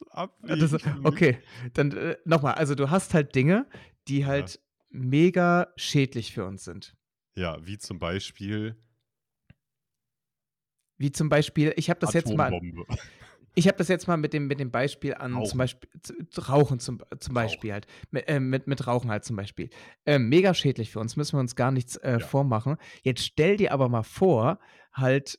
[0.44, 1.40] das, okay,
[1.74, 2.56] dann äh, nochmal.
[2.56, 3.68] Also du hast halt Dinge,
[4.08, 4.60] die halt ja.
[4.90, 6.96] mega schädlich für uns sind.
[7.36, 8.76] Ja, wie zum Beispiel.
[10.98, 12.68] Wie zum Beispiel, ich habe das Atombombe.
[12.68, 12.98] jetzt mal.
[13.54, 15.46] Ich habe das jetzt mal mit dem, mit dem Beispiel an Rauchen.
[15.46, 15.90] zum Beispiel
[16.48, 17.74] Rauchen zum, zum Beispiel Rauchen.
[17.74, 17.88] halt.
[18.10, 19.70] Mit, äh, mit, mit, Rauchen halt zum Beispiel.
[20.06, 22.20] Äh, mega schädlich für uns, müssen wir uns gar nichts äh, ja.
[22.20, 22.78] vormachen.
[23.02, 24.58] Jetzt stell dir aber mal vor,
[24.94, 25.38] halt,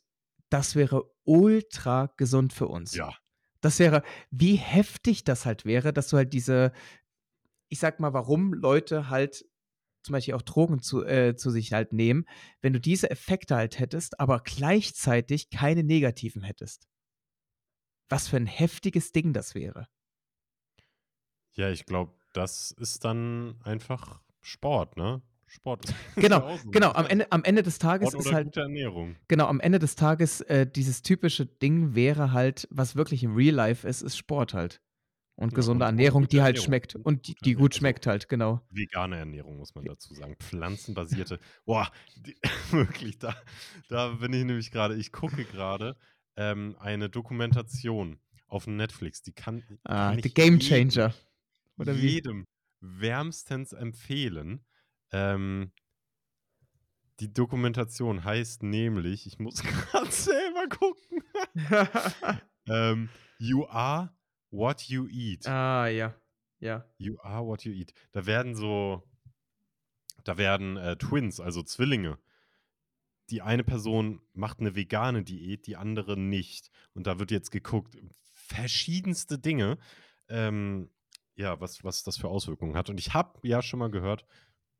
[0.49, 2.93] das wäre ultra gesund für uns.
[2.93, 3.15] Ja.
[3.63, 6.73] Das wäre, wie heftig das halt wäre, dass du halt diese,
[7.69, 9.45] ich sag mal, warum Leute halt
[10.03, 12.25] zum Beispiel auch Drogen zu, äh, zu sich halt nehmen,
[12.59, 16.89] wenn du diese Effekte halt hättest, aber gleichzeitig keine negativen hättest.
[18.09, 19.87] Was für ein heftiges Ding das wäre.
[21.53, 25.21] Ja, ich glaube, das ist dann einfach Sport, ne?
[25.53, 26.91] Sport ist genau, genau.
[26.93, 29.15] Am Ende, am Ende des Tages Sport ist halt gute Ernährung.
[29.27, 33.53] Genau, am Ende des Tages äh, dieses typische Ding wäre halt, was wirklich im Real
[33.53, 34.81] Life ist, ist Sport halt.
[35.35, 36.65] Und ja, gesunde und Ernährung, die halt Ernährung.
[36.65, 38.61] schmeckt und die, die gut also schmeckt halt, genau.
[38.69, 40.35] Vegane Ernährung, muss man dazu sagen.
[40.39, 41.39] Pflanzenbasierte.
[41.65, 42.35] Boah, die,
[42.71, 43.35] wirklich, da,
[43.89, 45.95] da bin ich nämlich gerade, ich gucke gerade
[46.35, 51.13] ähm, eine Dokumentation auf Netflix, die kann, ah, kann The Game Changer.
[51.77, 52.45] Oder jedem
[52.79, 54.63] wärmstens empfehlen.
[55.13, 55.71] Ähm,
[57.19, 61.23] die Dokumentation heißt nämlich, ich muss gerade selber gucken.
[62.67, 64.13] ähm, you are
[64.49, 65.47] what you eat.
[65.47, 66.15] Ah, ja.
[66.59, 66.85] Ja.
[66.97, 67.93] You are what you eat.
[68.11, 69.03] Da werden so,
[70.23, 72.17] da werden äh, Twins, also Zwillinge.
[73.29, 76.71] Die eine Person macht eine vegane Diät, die andere nicht.
[76.93, 77.97] Und da wird jetzt geguckt,
[78.33, 79.77] verschiedenste Dinge,
[80.29, 80.89] ähm,
[81.35, 82.89] ja, was, was das für Auswirkungen hat.
[82.89, 84.25] Und ich habe ja schon mal gehört,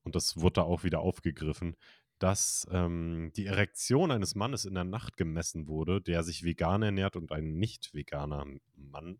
[0.03, 1.75] und das wurde da auch wieder aufgegriffen,
[2.19, 7.15] dass ähm, die Erektion eines Mannes in der Nacht gemessen wurde, der sich vegan ernährt
[7.15, 9.19] und ein nicht veganer Mann.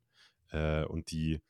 [0.52, 1.42] Äh, und die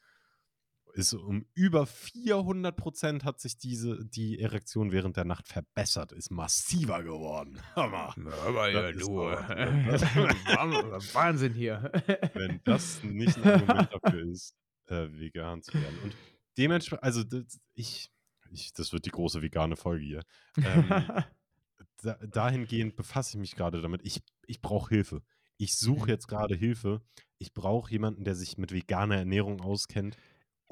[0.94, 6.30] ist um über 400 Prozent hat sich diese, die Erektion während der Nacht verbessert, ist
[6.30, 7.60] massiver geworden.
[7.76, 8.16] Hammer.
[8.46, 9.16] Aber ja, du.
[11.14, 11.92] Wahnsinn hier.
[12.36, 14.56] Wenn das nicht ein Argument dafür ist,
[14.88, 15.98] äh, vegan zu werden.
[16.04, 16.16] Und
[16.58, 17.24] dementsprechend, also
[17.74, 18.12] ich,
[18.54, 20.22] ich, das wird die große vegane Folge hier.
[20.58, 20.86] Ähm,
[22.04, 24.02] da, dahingehend befasse ich mich gerade damit.
[24.04, 25.24] Ich, ich brauche Hilfe.
[25.58, 26.10] Ich suche mhm.
[26.10, 27.02] jetzt gerade Hilfe.
[27.38, 30.18] Ich brauche jemanden, der sich mit veganer Ernährung auskennt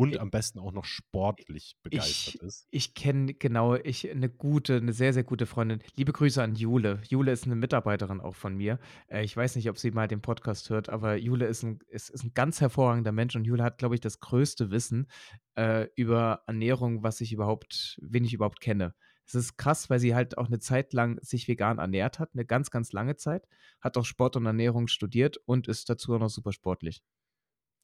[0.01, 2.67] und am besten auch noch sportlich begeistert ich, ist.
[2.71, 5.81] Ich kenne genau, ich eine gute, eine sehr, sehr gute Freundin.
[5.95, 7.01] Liebe Grüße an Jule.
[7.07, 8.79] Jule ist eine Mitarbeiterin auch von mir.
[9.07, 12.09] Äh, ich weiß nicht, ob sie mal den Podcast hört, aber Jule ist ein, ist,
[12.09, 15.07] ist ein ganz hervorragender Mensch und Jule hat, glaube ich, das größte Wissen
[15.55, 18.93] äh, über Ernährung, was ich überhaupt, wen ich überhaupt kenne.
[19.25, 22.45] Es ist krass, weil sie halt auch eine Zeit lang sich vegan ernährt hat, eine
[22.45, 23.47] ganz, ganz lange Zeit,
[23.79, 27.01] hat auch Sport und Ernährung studiert und ist dazu auch noch super sportlich.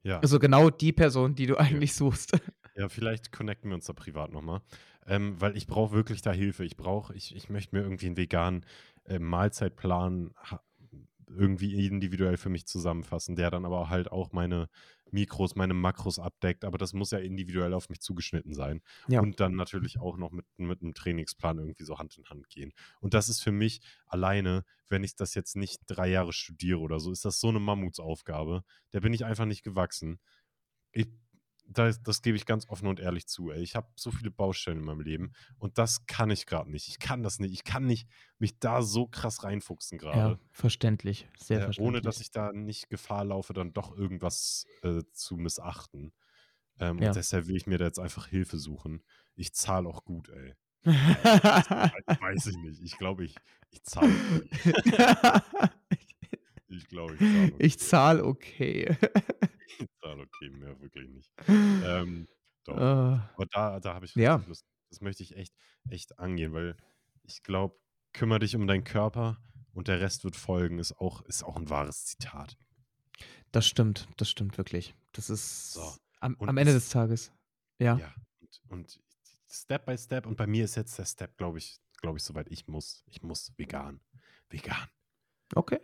[0.07, 0.19] Ja.
[0.19, 2.31] Also genau die Person, die du eigentlich suchst.
[2.79, 4.61] Ja, vielleicht connecten wir uns da privat nochmal.
[5.07, 6.63] Ähm, weil ich brauche wirklich da Hilfe.
[6.63, 8.67] Ich brauche, ich, ich möchte mir irgendwie einen veganen
[9.05, 10.35] äh, Mahlzeitplan
[11.27, 14.69] irgendwie individuell für mich zusammenfassen, der dann aber halt auch meine
[15.11, 16.65] Mikros, meine Makros abdeckt.
[16.65, 18.81] Aber das muss ja individuell auf mich zugeschnitten sein.
[19.07, 19.21] Ja.
[19.21, 22.73] Und dann natürlich auch noch mit, mit einem Trainingsplan irgendwie so Hand in Hand gehen.
[22.99, 26.99] Und das ist für mich alleine, wenn ich das jetzt nicht drei Jahre studiere oder
[26.99, 28.63] so, ist das so eine Mammutsaufgabe.
[28.91, 30.19] Da bin ich einfach nicht gewachsen.
[30.91, 31.07] Ich
[31.69, 33.51] das, das gebe ich ganz offen und ehrlich zu.
[33.51, 33.62] Ey.
[33.62, 36.88] Ich habe so viele Baustellen in meinem Leben und das kann ich gerade nicht.
[36.88, 37.53] Ich kann das nicht.
[37.53, 38.08] Ich kann nicht
[38.39, 40.17] mich da so krass reinfuchsen gerade.
[40.17, 41.27] Ja, verständlich.
[41.38, 41.88] Sehr äh, verständlich.
[41.88, 46.13] Ohne dass ich da nicht Gefahr laufe, dann doch irgendwas äh, zu missachten.
[46.80, 47.10] Ähm, ja.
[47.10, 49.03] Und deshalb will ich mir da jetzt einfach Hilfe suchen.
[49.36, 50.56] Ich zahle auch gut, ey.
[50.86, 52.82] weiß ich nicht.
[52.82, 53.36] Ich glaube, ich,
[53.71, 54.10] ich zahle.
[56.69, 57.43] ich glaube, ich zahle.
[57.43, 57.56] Okay.
[57.60, 58.97] Ich zahle okay.
[60.01, 61.32] Okay, mehr wirklich nicht.
[61.47, 62.27] Ähm,
[62.63, 62.75] doch.
[62.75, 64.43] Uh, Aber da, da habe ich ja.
[64.47, 64.65] Lust.
[64.89, 65.53] Das möchte ich echt,
[65.89, 66.77] echt angehen, weil
[67.23, 67.77] ich glaube,
[68.13, 69.38] kümmere dich um deinen Körper
[69.73, 72.58] und der Rest wird folgen, ist auch, ist auch ein wahres Zitat.
[73.51, 74.95] Das stimmt, das stimmt wirklich.
[75.12, 75.93] Das ist so.
[76.19, 77.32] am, am Ende des Tages.
[77.80, 77.97] Ja.
[77.97, 78.99] Ja, und, und
[79.49, 82.49] Step by Step, und bei mir ist jetzt der Step, glaube ich, glaube ich, soweit
[82.49, 83.03] ich muss.
[83.08, 84.01] Ich muss vegan.
[84.49, 84.89] Vegan.
[85.56, 85.80] Okay.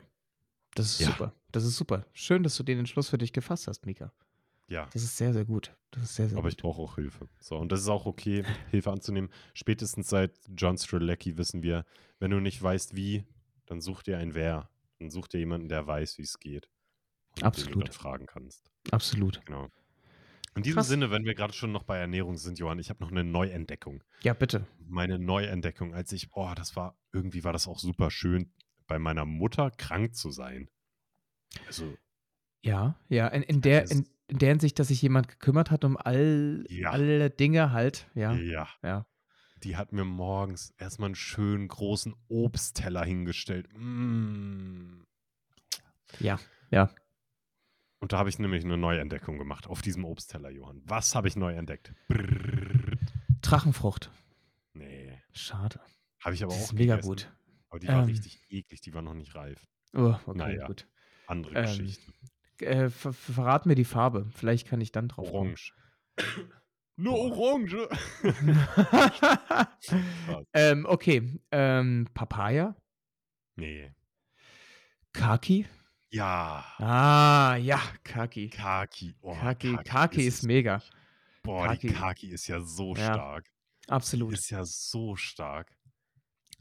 [0.76, 1.08] Das ist ja.
[1.08, 1.34] super.
[1.52, 2.06] Das ist super.
[2.14, 4.12] Schön, dass du den Entschluss für dich gefasst hast, Mika.
[4.68, 4.88] Ja.
[4.94, 5.76] Das ist sehr, sehr gut.
[5.92, 6.58] Das ist sehr, sehr Aber gut.
[6.58, 7.30] ich brauche auch Hilfe.
[7.40, 9.30] So, und das ist auch okay, Hilfe anzunehmen.
[9.54, 11.86] Spätestens seit John Strelecki wissen wir,
[12.20, 13.26] wenn du nicht weißt, wie,
[13.66, 14.70] dann such dir ein Wer.
[15.00, 16.70] Dann such dir jemanden, der weiß, wie es geht.
[17.36, 17.76] Und Absolut.
[17.76, 18.72] Den du dann fragen kannst.
[18.92, 19.46] Absolut.
[19.46, 19.70] Genau.
[20.56, 20.88] In diesem Krass.
[20.88, 24.04] Sinne, wenn wir gerade schon noch bei Ernährung sind, Johann, ich habe noch eine Neuentdeckung.
[24.22, 24.68] Ja, bitte.
[24.80, 28.52] Meine Neuentdeckung, als ich, oh, das war, irgendwie war das auch super schön,
[28.88, 30.70] bei meiner Mutter krank zu sein.
[31.68, 31.98] Also
[32.66, 35.84] Ja, ja, in in mir der in in der Hinsicht, dass sich jemand gekümmert hat
[35.84, 36.92] um all Ja.
[36.92, 38.70] alle Dinge halt, ja, Ja.
[38.82, 39.06] ja.
[39.64, 43.68] Die hat mir morgens erst mal 'n schönen großen Obstteller hingestellt.
[43.74, 45.06] Hm.
[46.20, 46.40] Ja,
[46.72, 46.90] ja.
[48.02, 50.82] Und da habe ich nämlich 'ne Neuentdeckung gemacht auf diesem Obstteller, Johann.
[50.86, 51.94] Was habe ich neu entdeckt?
[53.42, 54.10] Drachenfrucht.
[54.76, 55.22] Ne.
[55.34, 55.80] Schade.
[56.22, 57.08] Habe ich aber Die auch ist mega gegessen.
[57.10, 57.32] gut.
[57.74, 58.06] Aber die war Ähm.
[58.06, 59.66] richtig eklig, die war noch nicht reif.
[59.96, 60.88] Oh, okay, Na ja, gut.
[61.26, 62.14] andere Ähm, Geschichte.
[62.62, 64.28] äh, ver verrat mir die Farbe.
[64.30, 65.56] Vielleicht kann ich dann drauf kommen.
[65.56, 65.74] Orange.
[66.98, 67.32] Boah.
[67.36, 67.90] Orange.
[70.54, 72.76] Ähm, okay, ähm, Papaya?
[73.56, 73.96] Ne.
[75.14, 75.66] Khaki?
[76.12, 76.64] Ja.
[76.78, 78.50] Ah, ja, Khaki.
[78.52, 79.16] Khaki.
[79.22, 80.84] Oh, Khaki Khaki Khaki ist ist mega.
[81.42, 83.46] Boah, die Khaki Khaki ist ja so Ja, stark.
[83.86, 84.34] Die absolut.
[84.34, 85.76] ist ja so stark.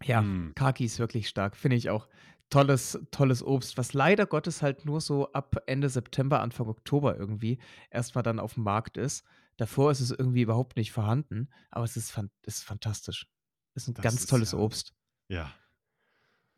[0.05, 0.53] Ja, Hm.
[0.55, 2.09] Khaki ist wirklich stark, finde ich auch.
[2.51, 7.59] Tolles tolles Obst, was leider Gottes halt nur so ab Ende September, Anfang Oktober irgendwie
[7.91, 9.25] erst mal dann auf'm Markt ist.
[9.57, 13.27] Davor ist es irgendwie überhaupt nicht vorhanden, aber es ist fan ist fantastisch.
[13.75, 14.93] Ist 'n Das ganz ist tolles ja Obst.
[15.29, 15.55] ja.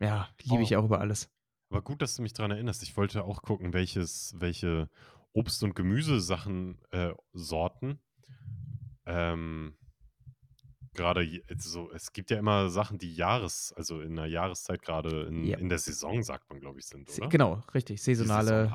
[0.01, 0.63] Ja, liebe Oh.
[0.63, 1.29] ich auch über alles.
[1.71, 2.83] Aber gut, dass du mich dran erinnerst.
[2.83, 4.89] Ich wollte auch gucken, welches welche
[5.33, 7.99] Obst und Gemüsesachen äh, Sorten
[9.05, 9.77] ähm
[10.95, 15.23] grade j so es gibt ja immer Sachen, die Jahres also, in 'ner Jahreszeit grade
[15.27, 15.57] in Ja.
[15.57, 17.31] in der Saison, sagt man, glaube ich, sind, oder?
[17.31, 18.67] genau, richtig, Die Saison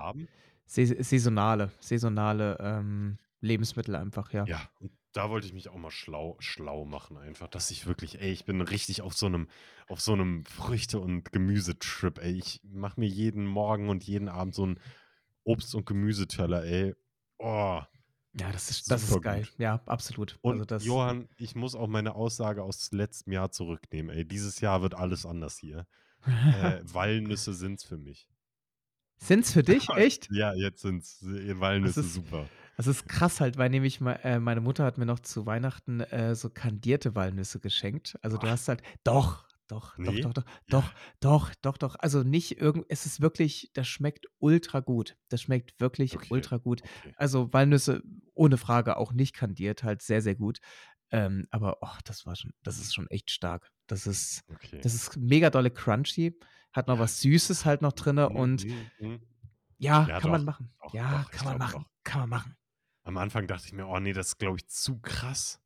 [0.66, 4.46] saisonale saisonale saisonale, ähm, Lebensmittel einfach, ja.
[4.46, 8.20] Ja, und da wollte ich mich auch mal schlau schlau machen einfach, dass ich wirklich
[8.20, 9.48] ey, ich bin richtig auf so 'nem
[9.86, 12.32] auf so 'nem Früchte und Gemüsetrip, ey.
[12.38, 14.80] Ich mache mir jeden Morgen und jeden Abend so 'n
[15.44, 16.94] Obst und Gemüseteller, ey.
[17.42, 17.82] Oh.
[18.32, 19.42] Ja, das ist das ist geil.
[19.42, 19.54] gut.
[19.58, 20.38] Ja, absolut.
[20.42, 24.24] Also, Und das Johann, ich muss auch meine Aussage aus letztem Jahr zurücknehmen, ey.
[24.24, 25.86] Dieses Jahr wird alles anders hier.
[26.24, 28.28] Äh, Walnüsse sind's für mich.
[29.18, 29.88] Sind's für dich?
[29.96, 30.28] Echt?
[30.30, 32.48] Ja, jetzt sind's äh, Das Walnüsse ist super.
[32.76, 36.34] das ist krass halt, weil nämlich äh, meine Mutter hat mir noch zu Weihnachten, äh,
[36.36, 38.16] so kandierte Walnüsse geschenkt.
[38.22, 38.52] Also, du Ach.
[38.52, 40.20] hast halt doch, doch, doch, Ne?
[40.20, 40.80] doch, doch, Ja.
[40.80, 41.96] doch, doch, doch, doch.
[41.98, 45.16] Also, nicht irgend es ist wirklich das schmeckt ultra gut.
[45.28, 46.82] Das schmeckt wirklich Okay, ultra gut.
[46.82, 47.14] okay.
[47.16, 48.02] Also, Walnüsse
[48.34, 50.60] ohne Frage auch nicht kandiert, halt sehr, sehr gut.
[51.10, 53.70] Ähm, aber, oh, das war schon das ist schon echt stark.
[53.86, 54.82] Das ist Okay.
[54.82, 56.38] das ist mega dolle crunchy,
[56.72, 59.20] hat noch was Süßes halt noch drinne Mhm, und mhm, mhm.
[59.78, 60.74] ja, Ja, kann man doch, machen.
[60.80, 61.90] doch, Ja, doch, kann man machen, doch.
[62.04, 62.56] kann man machen.
[63.04, 65.60] Am Anfang dachte ich mir: „Oh ne, das ist, glaube ich, zu krass.“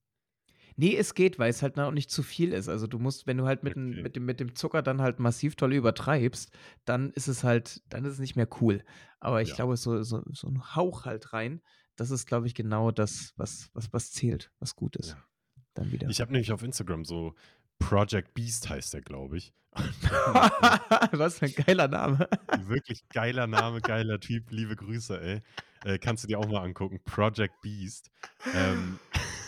[0.79, 2.69] Ne, es geht, weil's halt dann auch nicht zu viel ist.
[2.69, 4.05] Also, du musst wenn du halt mit Okay.
[4.05, 6.51] mit dem mit dem Zucker dann halt massiv doll übertreibst,
[6.85, 8.83] dann ist es halt dann ist es nicht mehr cool.
[9.21, 9.57] Aber ich Ja.
[9.57, 11.63] glaube, so so so 'n Hauch halt rein,
[11.95, 15.25] das ist, glaube ich, genau das, was was was zählt, was gut ist Ja.
[15.75, 16.15] dann wieder.
[16.15, 17.35] Ich habe nämlich auf Instagram so
[17.79, 19.55] Project Beast heißt der, glaube ich.
[21.13, 22.29] Was für 'n geiler Name.
[22.53, 24.51] Wirklich geiler Name, geiler Typ.
[24.51, 25.43] Liebe Grüße, ey.
[25.83, 27.03] Äh, kannst du dir auch mal angucken.
[27.05, 28.11] Project Beast.
[28.53, 29.01] Ähm,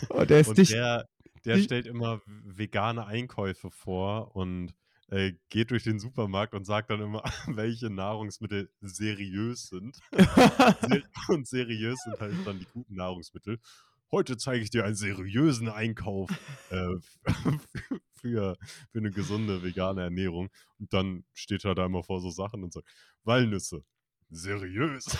[0.09, 1.05] Oh, der ist und nicht der
[1.45, 4.73] der nicht stellt immer vegane Einkäufe vor und,
[5.09, 10.01] äh, geht durch den Supermarkt und sagt dann immer, welche Nahrungsmittel seriös sind.
[11.29, 13.59] Und seriös sind halt dann die guten Nahrungsmittel.
[14.11, 16.31] „Heute zeige ich dir einen seriösen Einkauf,
[16.69, 16.87] äh,
[18.13, 18.57] für
[18.91, 22.73] für 'ne gesunde vegane Ernährung.“ Und dann steht er da immer vor so Sachen und
[22.73, 22.87] sagt:
[23.23, 23.83] „Walnüsse,
[24.29, 25.17] seriös.“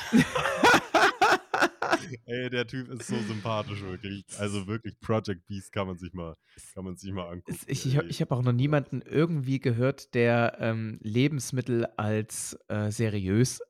[2.25, 4.25] Ey, der Typ ist so sympathisch, wirklich.
[4.38, 6.36] Also, wirklich, Project Beast kann man sich mal
[6.73, 10.57] kann man sich mal angucken, ich ich ich habe auch noch niemanden irgendwie gehört, der,
[10.60, 13.62] ähm, Lebensmittel als, äh, seriös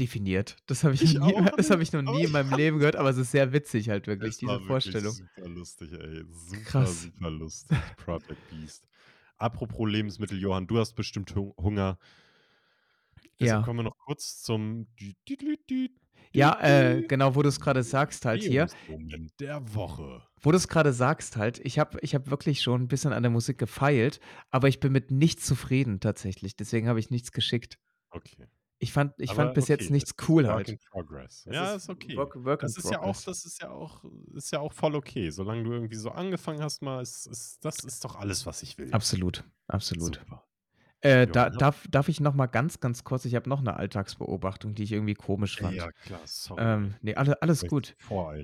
[0.00, 0.56] definiert.
[0.66, 1.80] Das habe ich Ich nie das nicht.
[1.82, 4.38] ich noch nie in meinem Leben gehört, aber es ist sehr witzig halt wirklich, Es
[4.38, 5.12] diese wirklich Vorstellung.
[5.12, 6.24] super lustig, ey.
[6.30, 7.02] Super, Krass.
[7.02, 7.78] super lustig.
[7.96, 8.88] Project Beast.
[9.36, 11.98] Apropos Lebensmittel, Johann, du hast bestimmt Hu Hunger.
[13.40, 13.62] Deshalb Ja.
[13.62, 14.86] kommen wir noch kurz zum
[16.34, 18.70] Ja, äh, genau, wo du's grade sagst halt hier.
[19.38, 20.22] Der Woche.
[20.44, 23.30] Wo du's grade sagst halt, ich habe ich habe wirklich schon 'n bisschen an der
[23.30, 24.18] Musik gefeilt,
[24.50, 26.56] aber ich bin mit nichts zufrieden tatsächlich.
[26.56, 27.78] Deswegen habe ich nichts geschickt.
[28.14, 28.46] Okay.
[28.80, 30.68] Ich fand ich Aber fand bis jetzt okay, nichts es ist cool Work halt.
[30.68, 31.46] in Progress.
[31.46, 32.16] Es Ja, ist ist okay.
[32.16, 33.22] Work Work Das ist ja auch Progress.
[33.22, 35.30] das ist ja auch ist ja auch voll okay.
[35.30, 38.78] Solange du irgendwie so angefangen hast mal, ist ist das ist doch alles, was ich
[38.78, 38.92] will.
[38.92, 40.20] Absolut, absolut.
[40.20, 40.44] Super.
[41.04, 43.74] Äh, da ha darf darf ich noch mal ganz, ganz kurz ich habe noch 'ne
[43.76, 45.88] Alltagsbeobachtung, die ich irgendwie komisch fand.
[45.88, 47.02] ja, klar, sorry, Ähm, ey.
[47.02, 47.96] ne, alle alles gut.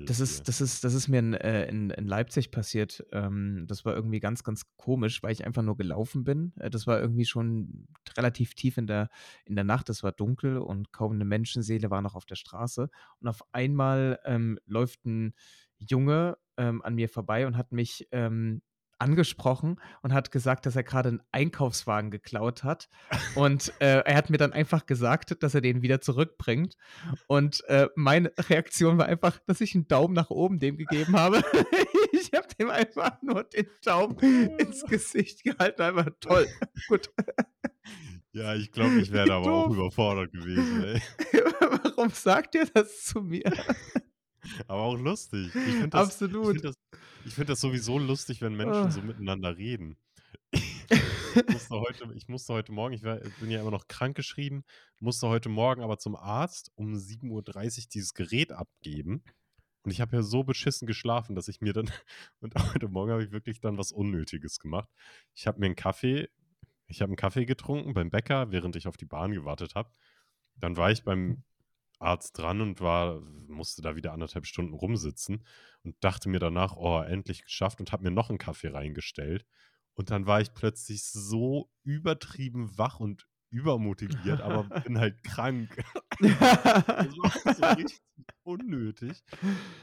[0.05, 3.05] Das ist das ist das ist mir in äh, in in Leipzig passiert.
[3.13, 6.53] Ähm, das war irgendwie ganz, ganz komisch, weil ich einfach nur gelaufen bin.
[6.59, 9.09] Äh, das war irgendwie schon relativ tief in der
[9.45, 9.89] in der Nacht.
[9.89, 12.89] Es war dunkel und kaum 'ne Menschenseele war noch auf der Straße.
[13.21, 15.33] Und auf einmal, ähm, läuft 'n
[15.77, 18.61] Junge, ähm, an mir vorbei und hat mich, ähm,
[18.99, 22.89] angesprochen und hat gesagt, dass er gerade einen Einkaufswagen geklaut hat.
[23.35, 26.75] Und äh, er hat mir dann einfach gesagt, dass er den wieder zurückbringt.
[27.27, 31.41] Und äh, meine Reaktion war einfach, dass ich einen Daumen nach oben dem gegeben habe.
[32.11, 34.17] ich habe dem einfach nur den Daumen
[34.57, 35.81] ins Gesicht gehalten.
[35.81, 36.47] Einfach toll.
[36.87, 37.09] Gut.
[38.31, 41.01] Ja, ich glaube, ich wäre aber auch überfordert gewesen.
[41.83, 43.51] Warum sagt ihr das zu mir?
[44.67, 45.47] Aber auch lustig.
[45.47, 46.55] Ich find das, Absolut.
[46.55, 46.75] Ich finde
[47.23, 48.89] das, find das sowieso lustig, wenn Menschen oh.
[48.89, 49.97] so miteinander reden.
[50.51, 50.61] ich,
[51.49, 54.63] musste heute, ich musste heute Morgen, ich, war, ich bin ja immer noch krank geschrieben,
[54.99, 59.23] musste heute Morgen aber zum Arzt um 7.30 Uhr dieses Gerät abgeben.
[59.83, 61.89] Und ich habe ja so beschissen geschlafen, dass ich mir dann,
[62.41, 64.89] und heute Morgen habe ich wirklich dann was Unnötiges gemacht.
[65.33, 66.29] Ich habe mir einen Kaffee,
[66.87, 69.91] ich habe einen Kaffee getrunken beim Bäcker, während ich auf die Bahn gewartet habe.
[70.55, 71.43] Dann war ich beim
[71.99, 75.45] Arzt dran und war, musste da wieder anderthalb Stunden rumsitzen
[75.83, 79.45] und dachte mir danach, oh, endlich geschafft und habe mir noch einen Kaffee reingestellt.
[79.93, 85.75] Und dann war ich plötzlich so übertrieben wach und übermotiviert, aber bin halt krank.
[86.19, 87.99] das war so richtig
[88.43, 89.23] unnötig.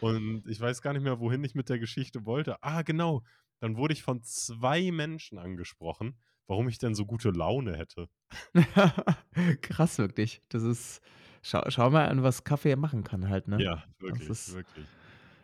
[0.00, 2.62] Und ich weiß gar nicht mehr, wohin ich mit der Geschichte wollte.
[2.62, 3.22] Ah, genau.
[3.60, 8.08] Dann wurde ich von zwei Menschen angesprochen, warum ich denn so gute Laune hätte.
[9.62, 10.42] Krass, wirklich.
[10.48, 11.00] Das ist
[11.48, 13.62] Schau, schau mal an, was Kaffee machen kann halt, ne?
[13.62, 14.84] Ja, wirklich, wirklich.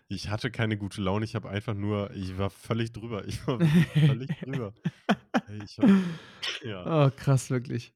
[0.08, 3.24] Ich hatte keine gute Laune, ich habe einfach nur, ich war völlig drüber.
[3.28, 4.74] Ich war völlig drüber.
[5.64, 5.88] Ich hab,
[6.64, 7.06] ja.
[7.06, 7.94] Oh, krass, wirklich.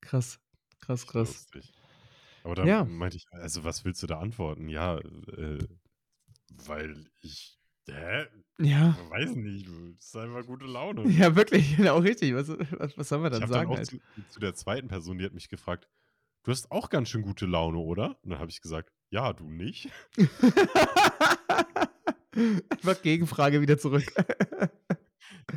[0.00, 0.40] Krass,
[0.80, 1.46] krass, krass.
[1.52, 1.72] Lustig.
[2.42, 2.82] Aber dann ja.
[2.82, 4.68] meinte ich, also was willst du da antworten?
[4.68, 5.64] Ja, äh,
[6.66, 8.26] weil ich, hä?
[8.58, 8.98] Ja.
[9.00, 11.08] Ich weiß nicht, das ist einfach gute Laune.
[11.10, 12.34] Ja, wirklich, genau richtig.
[12.34, 13.70] Was, was, was soll man dann ich sagen?
[13.70, 13.86] Dann auch halt?
[13.86, 15.86] zu, zu der zweiten Person, die hat mich gefragt,
[16.46, 18.16] du hast auch ganz schön gute Laune, oder?
[18.22, 19.90] Und dann habe ich gesagt, ja, du nicht.
[22.70, 24.04] Einfach Gegenfrage wieder zurück.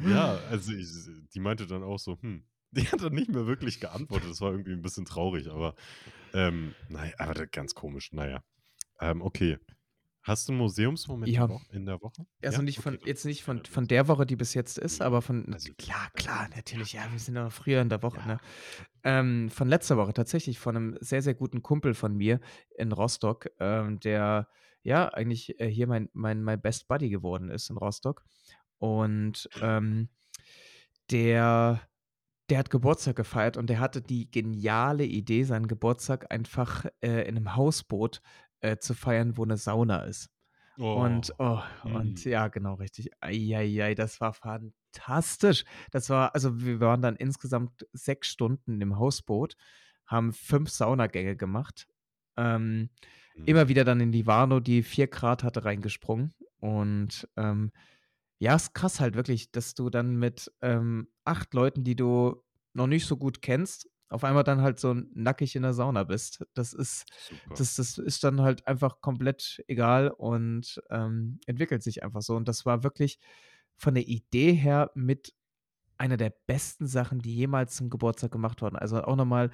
[0.04, 0.88] ja, also ich,
[1.34, 4.32] die meinte dann auch so, hm, die hat dann nicht mehr wirklich geantwortet.
[4.32, 5.76] Das war irgendwie ein bisschen traurig, aber
[6.34, 8.12] ähm, naja, aber ganz komisch.
[8.12, 8.44] Naja.
[9.00, 9.60] Ähm, okay.
[10.24, 11.48] Hast du einen Museumsmoment ja.
[11.72, 12.26] in der Woche?
[12.44, 12.64] Also ja?
[12.64, 15.54] nicht von, okay, jetzt nicht von, von der Woche, die bis jetzt ist, aber von,
[15.54, 18.28] also, klar, klar, natürlich, ja, wir sind noch früher in der Woche, ja.
[18.28, 18.38] ne?
[19.04, 22.42] Ähm, von letzter Woche tatsächlich von einem sehr, sehr guten Kumpel von mir
[22.78, 24.50] in Rostock, ähm, der
[24.84, 28.24] ja eigentlich äh, hier mein, mein, mein Best Buddy geworden ist in Rostock.
[28.78, 30.10] Und ähm,
[31.12, 31.82] der,
[32.50, 37.38] der hat Geburtstag gefeiert und der hatte die geniale Idee, seinen Geburtstag einfach äh, in
[37.38, 38.22] einem Hausboot
[38.62, 40.30] äh, zu feiern, wo eine Sauna ist.
[40.78, 40.94] Oh.
[40.94, 41.96] Und, oh, hm.
[41.96, 43.10] und ja, genau, richtig.
[43.20, 45.66] Eieiei, das war fantastisch.
[45.92, 49.56] Das war, also wir waren dann insgesamt sechs Stunden im Hausboot,
[50.06, 51.88] haben fünf Saunagänge gemacht.
[52.38, 52.90] Ähm,
[53.34, 53.46] hm.
[53.46, 56.34] Immer wieder dann in die Warnow, die vier Grad hatte, reingesprungen.
[56.60, 57.72] Und ähm,
[58.38, 62.42] ja, ist krass halt wirklich, dass du dann mit ähm, acht Leuten, die du
[62.74, 66.46] noch nicht so gut kennst, auf einmal dann halt so nackig in der Sauna bist.
[66.54, 67.06] Das ist,
[67.56, 72.36] das, das ist dann halt einfach komplett egal und ähm, entwickelt sich einfach so.
[72.36, 73.20] Und das war wirklich
[73.78, 75.34] von der Idee her mit
[75.98, 78.78] einer der besten Sachen, die jemals zum Geburtstag gemacht wurden.
[78.78, 79.52] Also auch nochmal,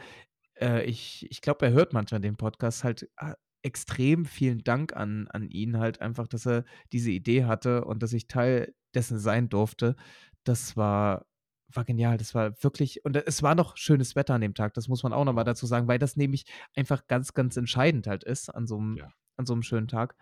[0.60, 5.28] äh, ich, ich glaube, er hört manchmal den Podcast halt äh, extrem vielen Dank an,
[5.30, 9.50] an ihn halt einfach, dass er diese Idee hatte und dass ich Teil dessen sein
[9.50, 9.96] durfte.
[10.44, 11.26] Das war
[11.72, 12.18] war genial.
[12.18, 15.14] Das war wirklich, und es war noch schönes Wetter an dem Tag, das muss man
[15.14, 18.78] auch nochmal dazu sagen, weil das nämlich einfach ganz, ganz entscheidend halt ist an so
[18.78, 19.10] einem, ja.
[19.38, 20.16] an so einem schönen Tag.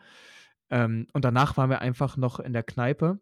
[0.70, 3.20] Ähm, und danach waren wir einfach noch in der Kneipe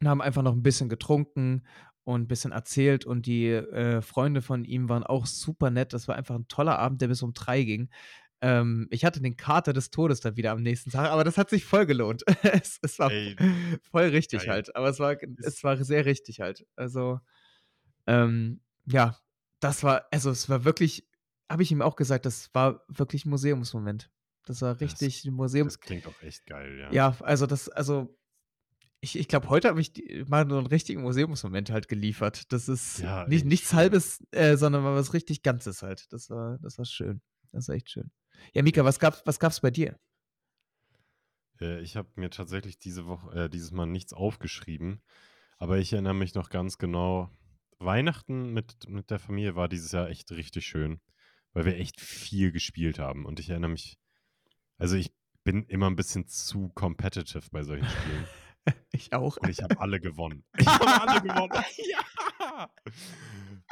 [0.00, 1.66] und haben einfach noch ein bisschen getrunken
[2.04, 5.92] und ein bisschen erzählt und die äh, Freunde von ihm waren auch super nett.
[5.92, 7.90] Das war einfach ein toller Abend, der bis um drei ging.
[8.40, 11.50] Ähm, ich hatte den Kater des Todes dann wieder am nächsten Tag, aber das hat
[11.50, 12.22] sich voll gelohnt.
[12.42, 13.36] es, es, war Ey,
[13.90, 14.50] voll richtig geil.
[14.50, 14.76] halt.
[14.76, 16.64] Aber es war, es war sehr richtig halt.
[16.76, 17.20] Also,
[18.06, 19.18] ähm, ja,
[19.60, 21.08] das war, also es war wirklich,
[21.50, 24.10] habe ich ihm auch gesagt, das war wirklich ein Museumsmoment.
[24.44, 25.66] Das war richtig das, Museum.
[25.66, 26.92] Das klingt auch echt geil, ja.
[26.92, 28.16] Ja, also das, also
[29.00, 32.52] ich, ich glaube, heute habe ich die, mal so einen richtigen Museumsmoment halt geliefert.
[32.52, 36.12] Das ist ja, nicht, nichts Halbes, äh, sondern mal was richtig Ganzes halt.
[36.12, 37.20] Das war, das war schön.
[37.52, 38.10] Das war echt schön.
[38.54, 39.98] Ja, Mika, was gab's, was gab's bei dir?
[41.60, 45.02] Äh, ich habe mir tatsächlich diese Woche, äh, dieses Mal nichts aufgeschrieben,
[45.58, 47.30] aber ich erinnere mich noch ganz genau.
[47.80, 51.00] Weihnachten mit, mit der Familie war dieses Jahr echt richtig schön,
[51.52, 53.24] weil wir echt viel gespielt haben.
[53.24, 53.98] Und ich erinnere mich,
[54.78, 55.12] also ich
[55.44, 58.26] bin immer ein bisschen zu competitive bei solchen Spielen.
[58.90, 59.36] ich auch.
[59.36, 60.44] Und ich habe alle gewonnen.
[60.58, 61.64] Ich habe alle gewonnen.
[61.76, 62.00] ja!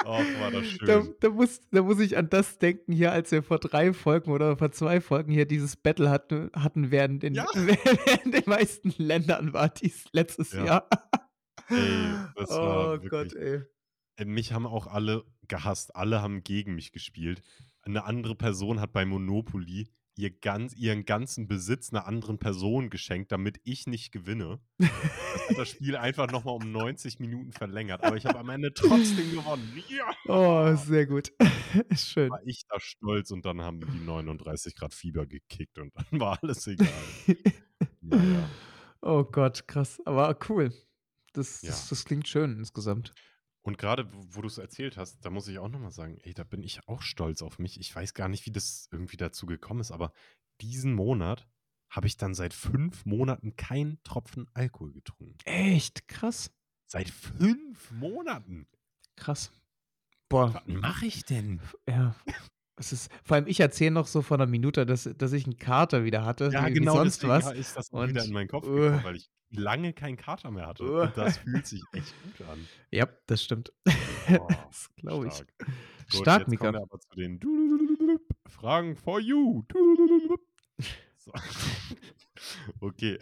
[0.05, 0.09] Oh,
[0.39, 0.87] war das schön.
[0.87, 4.31] Da, da, muss, da muss ich an das denken hier, als wir vor drei Folgen
[4.31, 7.47] oder vor zwei Folgen hier dieses Battle hatten, hatten während, in, ja.
[7.55, 10.65] während den meisten Ländern war dies letztes ja.
[10.65, 10.89] Jahr.
[11.69, 13.61] Ey, das war Oh Gott, wirklich ey.
[14.17, 15.95] äh, mich haben auch alle gehasst.
[15.95, 17.41] Alle haben gegen mich gespielt.
[17.81, 23.31] Eine andere Person hat bei Monopoly ihr ganz, ihren ganzen Besitz einer anderen Person geschenkt,
[23.31, 24.59] damit ich nicht gewinne.
[24.77, 24.89] Das
[25.49, 28.03] hat das Spiel einfach nochmal um 90 Minuten verlängert.
[28.03, 29.83] Aber ich habe am Ende trotzdem gewonnen.
[29.89, 30.09] Ja!
[30.27, 31.31] Oh, sehr gut.
[31.95, 32.29] Schön.
[32.29, 36.39] War ich da stolz und dann haben die 39 Grad Fieber gekickt und dann war
[36.41, 36.87] alles egal.
[38.01, 38.49] Naja.
[39.01, 40.01] Oh Gott, krass.
[40.05, 40.73] Aber cool.
[41.33, 41.69] Das, Ja.
[41.69, 43.13] das, das klingt schön insgesamt.
[43.67, 46.45] Und gerade, wo du es erzählt hast, da muss ich auch nochmal sagen, ey, da
[46.45, 47.77] bin ich auch stolz auf mich.
[47.81, 50.13] Ich weiß gar nicht, wie das irgendwie dazu gekommen ist, aber
[50.61, 51.49] diesen Monat
[51.89, 55.37] habe ich dann seit fünf Monaten keinen Tropfen Alkohol getrunken.
[55.43, 56.49] Echt krass.
[56.85, 58.69] Seit fünf Monaten?
[59.17, 59.51] Krass.
[60.29, 61.59] Boah, Was mache ich denn?
[61.89, 62.15] ja.
[62.79, 65.57] Es ist, vor allem, ich erzähle noch so vor einer Minute, dass, dass ich einen
[65.57, 67.51] Kater wieder hatte, Ja, genau, sonst deswegen was.
[67.53, 70.83] ist das Und, wieder in meinen Kopf gekommen, weil ich lange keinen Kater mehr hatte.
[70.83, 72.67] uh, Und das fühlt sich echt gut an.
[72.91, 73.71] ja, das stimmt.
[73.87, 75.33] Oh, das glaube ich.
[75.33, 75.53] stark.
[75.57, 76.65] Gut, Stark, jetzt Mika.
[76.65, 77.39] kommen wir aber zu den
[78.47, 79.63] Fragen for you.
[81.17, 81.31] So.
[82.79, 83.17] Okay.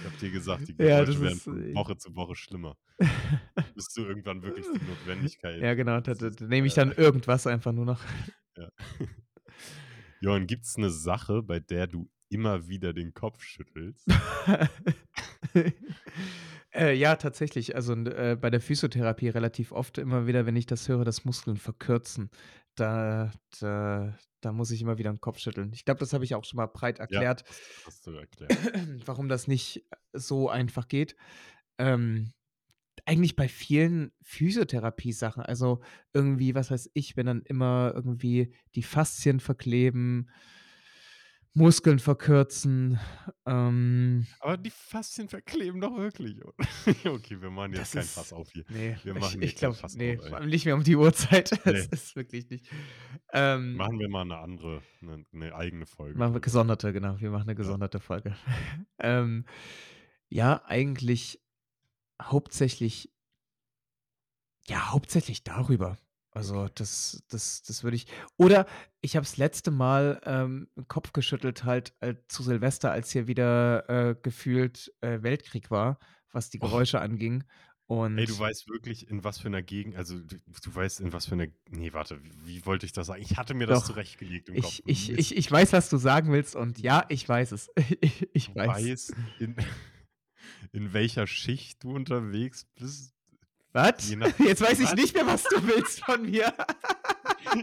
[0.00, 2.76] Ich hab dir gesagt, die Ja, Geräusche werden von äh, Woche zu Woche schlimmer.
[3.74, 5.60] Bis du irgendwann wirklich die Notwendigkeit.
[5.60, 6.00] Ja, genau.
[6.00, 8.02] Da, da, da nehme ich äh, dann irgendwas einfach nur noch.
[8.56, 8.68] ja.
[10.20, 14.06] Johann, gibt es eine Sache, bei der du immer wieder den Kopf schüttelst?
[16.74, 17.76] äh, ja, tatsächlich.
[17.76, 21.56] Also äh, bei der Physiotherapie relativ oft immer wieder, wenn ich das höre, dass Muskeln
[21.56, 22.30] verkürzen.
[22.74, 25.72] Da, da, da muss ich immer wieder den Kopf schütteln.
[25.72, 28.52] Ich glaube, das habe ich auch schon mal breit Ja, erklärt, das hast du erklärt.
[29.06, 31.16] warum das nicht so einfach geht.
[31.78, 32.32] Ähm,
[33.06, 35.42] eigentlich bei vielen Physiotherapie-Sachen.
[35.42, 35.80] Also
[36.12, 40.30] irgendwie, was weiß ich, wenn dann immer irgendwie die Faszien verkleben,
[41.56, 42.98] Muskeln verkürzen.
[43.46, 46.36] Ähm, Aber die Faszien verkleben doch wirklich.
[47.06, 48.64] okay, wir machen jetzt kein Fass auf hier.
[48.68, 51.50] Nee, Wir ich, machen ich kein glaube, nee, vor allem nicht mehr um die Uhrzeit.
[51.64, 51.88] Das Nee.
[51.92, 52.68] ist wirklich nicht.
[53.32, 57.20] Ähm, Machen wir mal eine andere, eine, eine eigene Folge machen wir gesonderte, genau.
[57.20, 57.56] Wir machen eine Ja.
[57.56, 58.34] gesonderte Folge.
[58.98, 59.44] ähm,
[60.28, 61.40] ja, eigentlich
[62.20, 63.12] hauptsächlich,
[64.66, 65.98] ja, hauptsächlich darüber.
[66.34, 68.06] Also das, das, das würde ich.
[68.36, 68.66] Oder
[69.00, 73.88] ich habe das letzte Mal ähm, Kopf geschüttelt halt äh, zu Silvester, als hier wieder
[73.88, 75.98] äh, gefühlt äh, Weltkrieg war,
[76.32, 77.44] was die Oh, Geräusche anging.
[78.16, 81.12] ey, du Und weißt wirklich, in was für einer Gegend, also du, du weißt, in
[81.12, 83.22] was für einer, nee, warte, wie, wollte ich das sagen?
[83.22, 84.80] Ich hatte mir das doch, zurechtgelegt im Kopf.
[84.84, 86.56] ich, ich, ich, ich weiß, was du sagen willst.
[86.56, 87.70] Und ja, ich weiß es.
[88.00, 88.68] Ich, ich Du weiß.
[88.68, 89.56] weißt, in,
[90.72, 93.13] in welcher Schicht du unterwegs bist.
[93.74, 94.08] Was?
[94.38, 96.54] Jetzt weiß ich nicht mehr, was du willst von mir.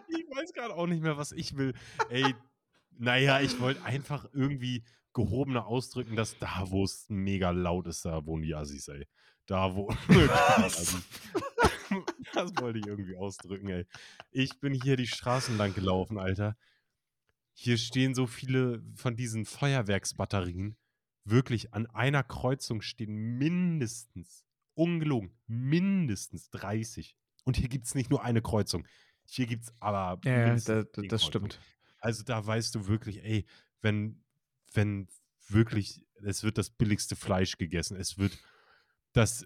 [0.09, 1.73] Ich weiß gerade auch nicht mehr, was ich will.
[2.09, 2.35] Ey,
[2.97, 4.83] naja, ich wollte einfach irgendwie
[5.13, 9.07] gehobener ausdrücken, dass da, wo es mega laut ist, da wohnen die Assis, ey.
[9.45, 9.87] Da, wo.
[10.07, 10.97] Was?
[12.33, 13.85] Das wollte ich irgendwie ausdrücken, ey.
[14.31, 16.55] Ich bin hier die Straßen lang gelaufen, Alter.
[17.53, 20.77] Hier stehen so viele von diesen Feuerwerksbatterien.
[21.25, 24.45] Wirklich, an einer Kreuzung stehen mindestens,
[24.81, 27.15] ungelogen, mindestens 30.
[27.43, 28.87] Und hier gibt es nicht nur eine Kreuzung.
[29.25, 31.59] Hier gibt es aber Ja, da, da, 10 das stimmt.
[31.99, 33.45] Also da weißt du wirklich, ey,
[33.81, 34.23] wenn,
[34.73, 35.07] wenn
[35.47, 38.39] wirklich, es wird das billigste Fleisch gegessen, es wird
[39.13, 39.45] das,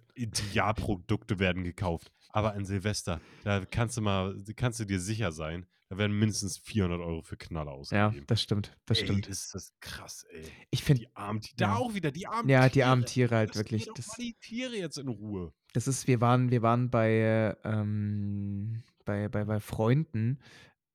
[0.54, 2.14] Jahrprodukte werden gekauft.
[2.30, 6.58] Aber an Silvester, da kannst du mal, kannst du dir sicher sein, da werden mindestens
[6.58, 8.26] 400 Euro für Knaller Ja, ausgegeben.
[8.28, 8.78] das stimmt.
[8.86, 9.28] Das Ey, stimmt.
[9.28, 10.44] ist das krass, ey.
[10.72, 11.76] Ich finde, Die armen Tiere, da ja.
[11.76, 13.36] auch wieder, die armen Ja, die armen Tiere.
[13.36, 13.86] Halt mir wirklich.
[13.86, 15.54] doch mal Das, die Tiere jetzt in Ruhe.
[15.74, 20.40] das ist, wir waren, wir waren bei, ähm, bei, bei, bei Freunden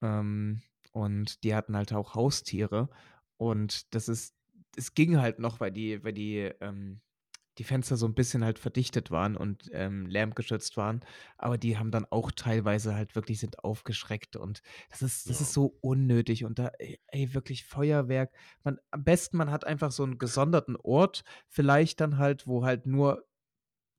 [0.03, 0.61] ähm,
[0.93, 2.88] und die hatten halt auch Haustiere.
[3.36, 4.34] Und das ist,
[4.76, 7.01] es ging halt noch, weil die, weil die, ähm,
[7.61, 11.00] die Fenster so ein bisschen halt verdichtet waren und ähm, lärmgeschützt waren,
[11.36, 15.42] aber die haben dann auch teilweise halt wirklich sind aufgeschreckt und das ist, das Ja.
[15.44, 18.32] ist so unnötig und da, ey, wirklich Feuerwerk.
[18.64, 22.86] Man, am besten, man hat einfach so einen gesonderten Ort, vielleicht dann halt, wo halt
[22.86, 23.26] nur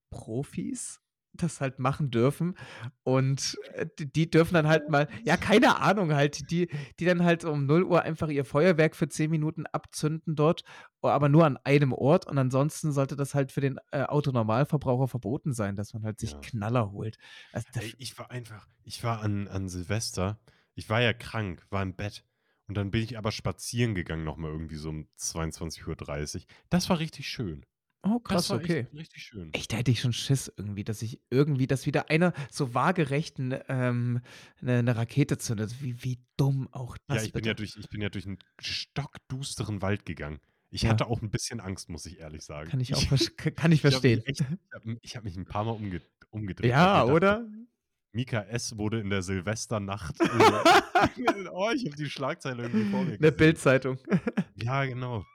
[0.10, 1.00] Profis
[1.34, 2.56] das halt machen dürfen
[3.04, 6.70] und äh, die, dürfen dann halt mal, ja, keine Ahnung halt, die,
[7.00, 10.64] die dann halt um 0 Uhr einfach ihr Feuerwerk für 10 Minuten abzünden dort,
[11.02, 15.54] aber nur an einem Ort und ansonsten sollte das halt für den äh, Autonormalverbraucher verboten
[15.54, 16.40] sein, dass man halt sich Ja.
[16.42, 17.18] Knaller holt.
[17.52, 20.40] Also Ey, ich war einfach, ich war an, an Silvester,
[20.76, 22.26] ich war ja krank, war im Bett.
[22.68, 26.42] Und dann bin ich aber spazieren gegangen, nochmal irgendwie so um 22.30 Uhr.
[26.70, 27.66] Das war richtig schön.
[28.04, 28.88] Oh Das krass, war okay.
[28.88, 29.56] echt richtig schön.
[29.56, 33.40] Echt, da hätte ich schon Schiss irgendwie, dass ich irgendwie, dass wieder einer so waagerecht
[33.40, 34.22] eine ähm,
[34.62, 35.82] ne, ne Rakete zündet.
[35.84, 37.54] Wie, wie dumm auch Ja, das ich bin ja bitte.
[37.54, 40.40] durch, ich bin ja durch einen stockdusteren Wald gegangen.
[40.70, 40.88] Ich Ja.
[40.88, 42.72] hatte auch 'n bisschen Angst, muss ich ehrlich sagen.
[42.72, 44.24] Kann ich auch Ich versch k kann ich ich habe mich verstehen.
[44.26, 47.16] echt ich habe ich habe mich 'n paar Mal umge umgedreht, weil ich Ja, dachte:
[47.16, 47.50] oder?
[48.14, 48.78] „Mika S.
[48.78, 50.64] wurde in der Silvesternacht“ äh,
[51.52, 53.38] oh, ich habe die Schlagzeile irgendwie vor mir gesehen.
[53.38, 53.98] Bild-Zeitung.
[54.56, 55.26] Ja, genau.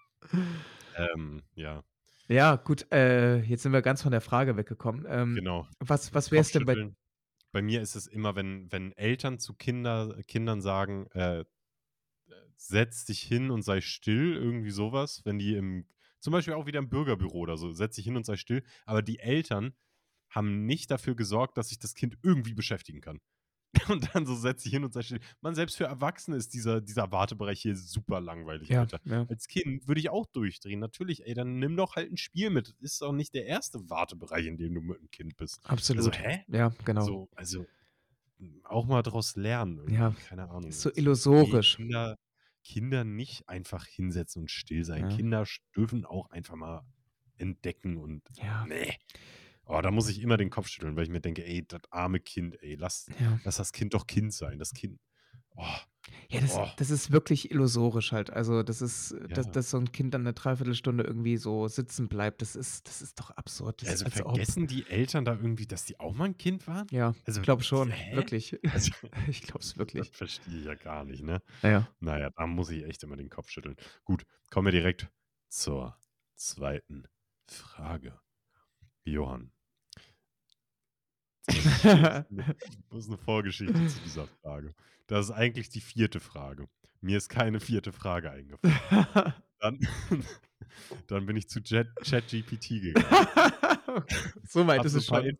[0.94, 1.82] Ähm, ja.
[2.28, 5.06] Ja, gut, äh, jetzt sind wir ganz von der Frage weggekommen.
[5.08, 5.68] Ähm, Genau.
[5.78, 6.74] was was wär's denn bei.
[7.52, 11.44] Bei mir ist es immer, wenn wenn Eltern zu Kinder Kindern sagen, äh,
[12.56, 15.86] „Setz dich hin und sei still“, irgendwie so was, wenn die im
[16.20, 19.02] zum Beispiel auch wieder im Bürgerbüro oder so: „Setz dich hin und sei still“, aber
[19.02, 19.74] die Eltern
[20.30, 23.20] haben nicht dafür gesorgt, dass sich das Kind irgendwie beschäftigen kann.
[23.88, 27.10] Und dann so: „Setz dich hin und still.“ Mann, selbst für Erwachsene ist dieser dieser
[27.12, 29.00] Wartebereich hier super langweilig, Ja, Alter.
[29.04, 29.28] ja.
[29.28, 30.78] Als Kind würde ich auch durchdrehen.
[30.80, 32.74] Natürlich, ey, dann nimm doch halt 'n Spiel mit.
[32.80, 35.60] Ist doch nicht der erste Wartebereich, in dem du mit 'm Kind bist.
[35.94, 36.12] Also, Absolut.
[36.12, 36.44] hä?
[36.46, 37.16] Ja, genau.
[37.16, 37.68] So, also,
[38.64, 40.76] auch mal draus lernen Ja, keine Ahnung.
[40.76, 40.90] ist so
[41.30, 41.78] Also, illusorisch.
[41.78, 42.16] Kinder
[42.64, 45.06] Kinder nicht einfach hinsetzen und still sein.
[45.06, 45.08] Ja.
[45.08, 45.44] Kinder
[45.76, 46.84] dürfen auch einfach mal
[47.38, 48.68] entdecken und Ja.
[48.68, 48.96] ne.
[49.68, 52.20] Oh, da muss ich immer den Kopf schütteln, weil ich mir denke: „Ey, das arme
[52.20, 53.40] Kind, ey, lass Ja.
[53.42, 55.00] lass das Kind doch Kind sein.“ Das Kind
[55.56, 55.76] oh,
[56.30, 56.70] Ja, das oh.
[56.74, 58.30] das ist wirklich illusorisch halt.
[58.30, 59.50] Also, das ist dass Ja.
[59.50, 63.00] dass so 'n Kind dann 'ne 3/4 Stunde irgendwie so sitzen bleibt, das ist das
[63.00, 63.80] ist doch absurd.
[63.82, 66.66] Das Also, als ob vergessen die Eltern da irgendwie, dass die auch mal 'n Kind
[66.66, 66.90] waren?
[66.90, 68.08] Ja, Also, ich glaube schon, hä?
[68.10, 68.58] wirklich.
[68.68, 68.90] Also,
[69.28, 70.16] Ich glaube es das wirklich.
[70.16, 71.42] verstehe ich ja gar nicht, ne?
[71.62, 71.96] Ja, ja.
[72.00, 73.76] Na ja, da muss ich echt immer den Kopf schütteln.
[74.04, 75.10] Gut, kommen wir direkt
[75.48, 75.98] zur
[76.36, 77.08] 2.
[77.48, 78.20] Frage.
[79.04, 79.52] Johann
[82.90, 84.74] muss 'ne Vorgeschichte zu dieser Frage.
[85.06, 86.20] Das ist eigentlich die 4.
[86.20, 86.68] Frage.
[87.00, 87.92] Mir ist keine 4.
[87.92, 88.82] Frage eingefallen.
[89.60, 89.78] Dann
[91.08, 93.22] dann bin ich zu ChatGPT gegangen.
[94.44, 95.24] So weit Habe ist so es schon.
[95.24, 95.38] In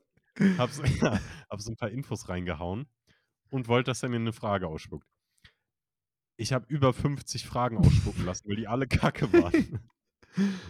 [0.58, 2.86] habe so ja, habe so 'n paar Infos reingehauen
[3.50, 5.04] und wollte, dass er mir 'ne Frage ausspuckt.
[6.38, 9.54] Ich habe über 50 Fragen ausspucken lassen, weil die alle Kacke waren.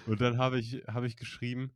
[0.05, 1.73] Und dann habe ich habe ich geschrieben: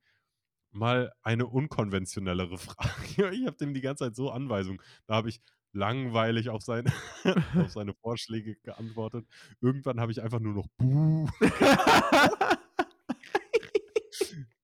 [0.72, 4.80] „Mal eine unkonventionellere Frage.“ Ich habe dem die ganze Zeit so Anweisungen.
[5.06, 5.40] Da habe ich
[5.72, 6.92] langweilig auf seine
[7.56, 9.26] auf seine Vorschläge geantwortet.
[9.60, 11.28] Irgendwann habe ich einfach nur noch „Buh“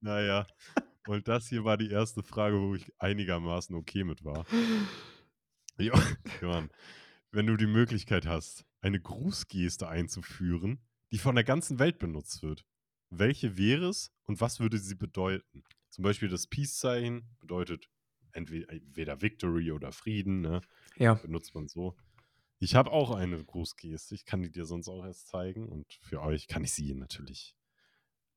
[0.00, 0.46] Na ja,
[1.06, 2.14] und das hier war die 1.
[2.24, 4.46] Frage, wo ich einigermaßen okay mit war.
[5.78, 5.92] Jo
[6.40, 6.70] Johann,
[7.32, 10.80] wenn du die Möglichkeit hast, eine Grußgeste einzuführen,
[11.12, 12.64] die von der ganzen Welt benutzt wird,
[13.10, 15.64] welche wäre es und was würde sie bedeuten?
[15.96, 17.88] Zum Beispiel das Peace-Zeichen bedeutet
[18.32, 20.60] entwe entweder Victory oder Frieden, ne?
[20.96, 21.14] Ja.
[21.14, 21.96] Benutzt man so.
[22.58, 24.14] Ich habe auch eine Grußgeste.
[24.14, 27.56] Ich kann die dir sonst auch erst zeigen und für euch kann ich sie natürlich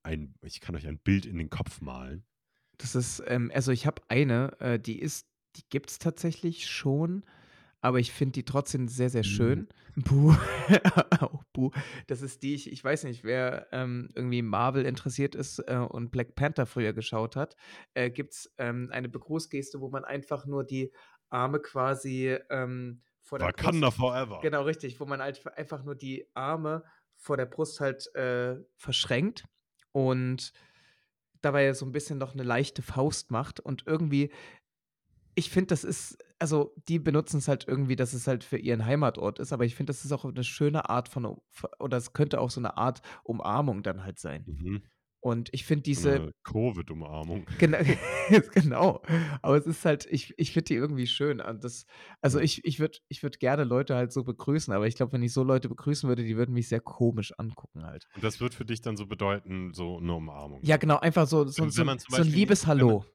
[0.02, 2.24] ein ich kann euch ein Bild in den Kopf malen.
[2.78, 7.24] Das ist, ähm also, ich habe eine, äh, die ist die gibt's tatsächlich schon,
[7.82, 9.24] aber ich finde die trotzdem sehr, sehr Buh.
[9.24, 9.68] schön.
[9.96, 10.34] Buh.
[11.20, 11.70] Auch Buh.
[12.08, 16.10] Das ist die ich ich weiß nicht, wer, ähm, irgendwie Marvel interessiert ist, äh, und
[16.10, 17.56] Black Panther früher geschaut hat,
[17.94, 20.92] äh, gibt's, ähm, eine Begrußgeste, wo man einfach nur die
[21.30, 24.40] Arme quasi, ähm, vor der Brust Wakanda forever.
[24.40, 26.84] genau richtig, wo man halt einfach nur die Arme
[27.16, 29.44] vor der Brust halt, äh, verschränkt
[29.92, 30.52] und
[31.42, 34.30] dabei so 'n bisschen noch 'ne leichte Faust macht und irgendwie
[35.36, 39.38] ich finde, das ist also, die benutzen's halt irgendwie, dass es halt für ihren Heimatort
[39.38, 41.40] ist, aber ich finde, das ist auch 'ne schöne Art von
[41.78, 44.46] oder es könnte auch so 'ne Art Umarmung dann halt sein.
[44.46, 44.90] Mhm.
[45.20, 47.46] Und ich finde diese Covid-Umarmung.
[47.58, 47.78] Gena
[48.54, 49.02] genau.
[49.42, 51.84] Aber es ist halt ich ich finde die irgendwie schön und das
[52.20, 52.40] also, Ja.
[52.40, 55.32] ich ich würde ich würde gerne Leute halt so begrüßen, aber ich glaube, wenn ich
[55.32, 58.06] so Leute begrüßen würde, die würden mich sehr komisch angucken halt.
[58.14, 60.64] Und das wird für dich dann so bedeuten, so 'ne Umarmung?
[60.64, 63.06] Ja, genau, einfach so so so so 'n Beispiel liebes Hallo.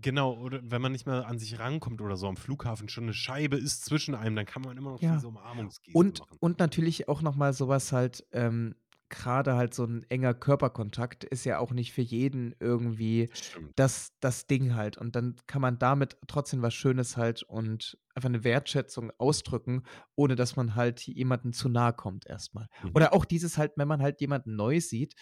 [0.00, 3.14] Genau, oder wenn man nicht mal an sich rankommt oder so am Flughafen, schon 'ne
[3.14, 5.24] Scheibe ist zwischen einem, dann kann man immer noch Ja.
[5.24, 6.38] diese Umarmungsgeste Und machen.
[6.40, 8.76] und natürlich auch noch mal so was halt, ähm
[9.10, 13.74] grade halt so 'n enger Körperkontakt ist ja auch nicht für jeden irgendwie Stimmt.
[13.76, 14.98] das das Ding halt.
[14.98, 19.84] Und dann kann man damit trotzdem was Schönes halt und einfach 'ne Wertschätzung ausdrücken,
[20.16, 22.68] ohne dass man halt jemandem zu nahe kommt erst mal.
[22.82, 22.94] Mhm.
[22.94, 25.14] Oder auch dieses halt, wenn man halt jemanden neu sieht,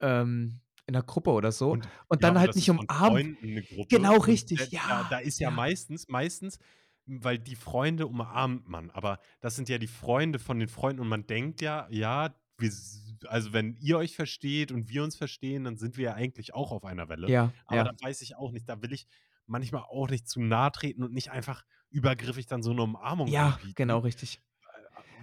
[0.00, 2.72] ähm, in 'ner Gruppe oder so Und und ja, dann und halt nicht
[3.02, 5.50] Freunden 'ne Genau, und richtig, da ja, da da ist ja ja.
[5.50, 6.58] meistens meistens
[7.06, 11.08] weil die Freunde umarmt man, aber das sind ja die Freunde von den Freunden und
[11.08, 12.70] man denkt ja: „Ja, wir
[13.26, 16.72] also, wenn ihr euch versteht und wir uns verstehen, dann sind wir ja eigentlich auch
[16.72, 17.84] auf einer Welle.“ Ja, Aber ja.
[17.84, 19.06] da weiß ich auch nicht, da will ich
[19.46, 23.58] manchmal auch nicht zu nahe treten und nicht einfach übergriffig dann so 'ne Umarmung Ja,
[23.74, 23.74] anbieten.
[23.74, 24.40] genau richtig.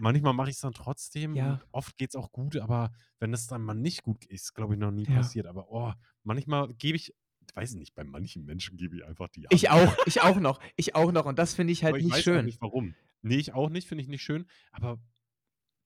[0.02, 1.62] Manchmal mache ich's dann trotzdem Ja.
[1.72, 4.92] oft geht's auch gut, aber wenn es dann mal nicht gut ist glaube ich, noch
[4.92, 5.16] nie Ja.
[5.18, 5.46] passiert.
[5.46, 5.94] Aber, oh,
[6.24, 7.14] manchmal gebe ich
[7.56, 9.90] weiß ich nicht, bei manchen Menschen gebe ich einfach die Ich Hand.
[9.90, 12.20] auch, ich auch noch, ich auch noch und das finde ich halt ich nicht weiß
[12.20, 12.46] auch schön.
[12.46, 12.96] nicht warum.
[13.24, 15.00] Ne, ich auch nicht, finde ich nicht schön, aber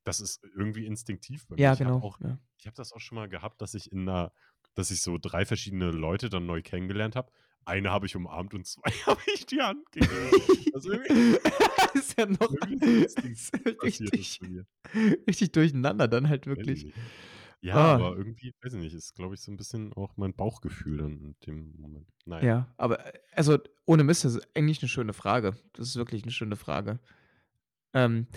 [0.04, 1.62] das ist irgendwie instinktiv bei mir.
[1.62, 2.06] Ja, Ich habe genau.
[2.06, 2.38] auch, Ja.
[2.60, 4.32] ich habe das auch schon mal gehabt, dass ich in einer,
[4.76, 7.32] dass ich so drei verschiedene Leute dann neu kennengelernt habe.
[7.66, 10.32] Eine habe ich umarmt und zwei habe ich die Hand gegeben.
[10.74, 11.40] Ist irgendwie,
[11.96, 13.52] ist ja noch ist das
[13.84, 14.42] richtig,
[15.28, 16.94] richtig durcheinander dann halt wirklich.
[17.62, 20.34] Ja, Ah, aber irgendwie, weiß ich nicht, ist, glaube ich, so ein bisschen auch mein
[20.36, 22.08] Bauchgefühl dann in dem Moment.
[22.26, 22.46] Naja.
[22.46, 25.56] ja, aber äh, also ohne Mist, das ist eigentlich eine schöne Frage.
[25.74, 27.00] Das ist wirklich eine schöne Frage.
[27.94, 28.28] Ähm,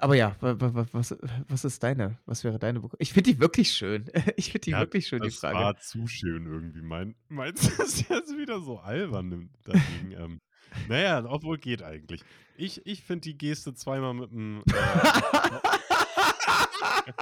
[0.00, 1.14] aber ja, wa- wa- wa- was,
[1.46, 2.98] was ist deine, was wäre deine Begründung?
[3.00, 4.06] Ich finde die wirklich schön.
[4.36, 5.56] Ich finde die Ja, wirklich schön, die das Frage.
[5.58, 6.82] war zu schön irgendwie.
[6.82, 10.12] Mein, meins ist jetzt wieder so albern dagegen.
[10.12, 10.40] ähm,
[10.88, 12.22] naja, obwohl geht eigentlich.
[12.56, 14.62] Ich, ich finde die Geste zweimal mit dem.
[14.66, 14.72] Äh,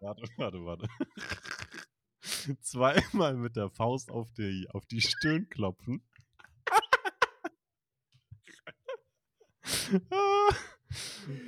[0.00, 0.88] warte, warte, warte.
[2.60, 6.02] zweimal mit der Faust auf die, auf die Stirn klopfen.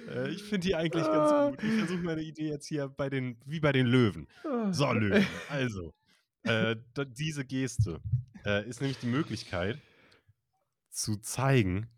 [0.08, 1.62] äh, ich finde die eigentlich ganz gut.
[1.62, 4.28] Ich versuche meine Idee jetzt hier bei den, wie bei den Löwen.
[4.70, 5.26] So, Löwen.
[5.48, 5.94] Also,
[6.42, 6.76] äh,
[7.16, 8.00] diese Geste
[8.44, 9.80] äh, ist nämlich die Möglichkeit
[10.98, 11.88] zu zeigen,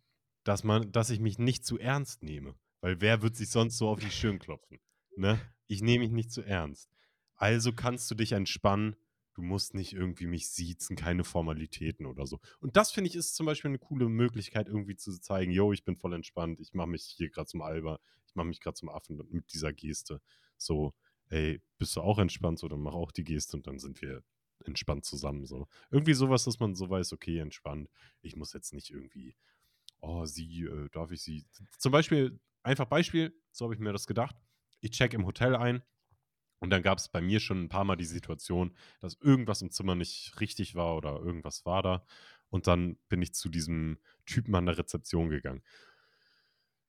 [0.45, 2.55] dass man, dass ich mich nicht zu ernst nehme.
[2.81, 4.79] Weil wer wird sich sonst so auf die Stirn klopfen?
[5.17, 5.41] Ne?
[5.67, 6.91] Ich nehme mich nicht zu ernst.
[7.35, 8.97] Also kannst du dich entspannen.
[9.35, 12.41] Du musst nicht irgendwie mich siezen, keine Formalitäten oder so.
[12.61, 15.85] Und das finde ich ist zum Beispiel eine coole Möglichkeit, irgendwie zu zeigen, yo, ich
[15.85, 18.89] bin voll entspannt, ich mache mich hier gerade zum Alber, ich mache mich gerade zum
[18.89, 20.21] Affen mit dieser Geste.
[20.57, 20.95] So,
[21.29, 22.59] ey, bist du auch entspannt?
[22.59, 24.23] So, dann mach auch die Geste und dann sind wir
[24.65, 25.47] entspannt zusammen.
[25.47, 25.69] So.
[25.91, 27.89] Irgendwie sowas, dass man so weiß, okay, entspannt.
[28.23, 29.37] Ich muss jetzt nicht irgendwie,
[30.01, 31.47] oh, sie, äh, darf ich sie.
[31.79, 34.37] Zum Beispiel, einfach Beispiel, so habe ich mir das gedacht.
[34.81, 35.83] Ich check im Hotel ein
[36.61, 39.71] und dann gab es bei mir schon ein paar Mal die Situation, dass irgendwas im
[39.71, 42.05] Zimmer nicht richtig war oder irgendwas war da.
[42.51, 45.63] Und dann bin ich zu diesem Typen an der Rezeption gegangen.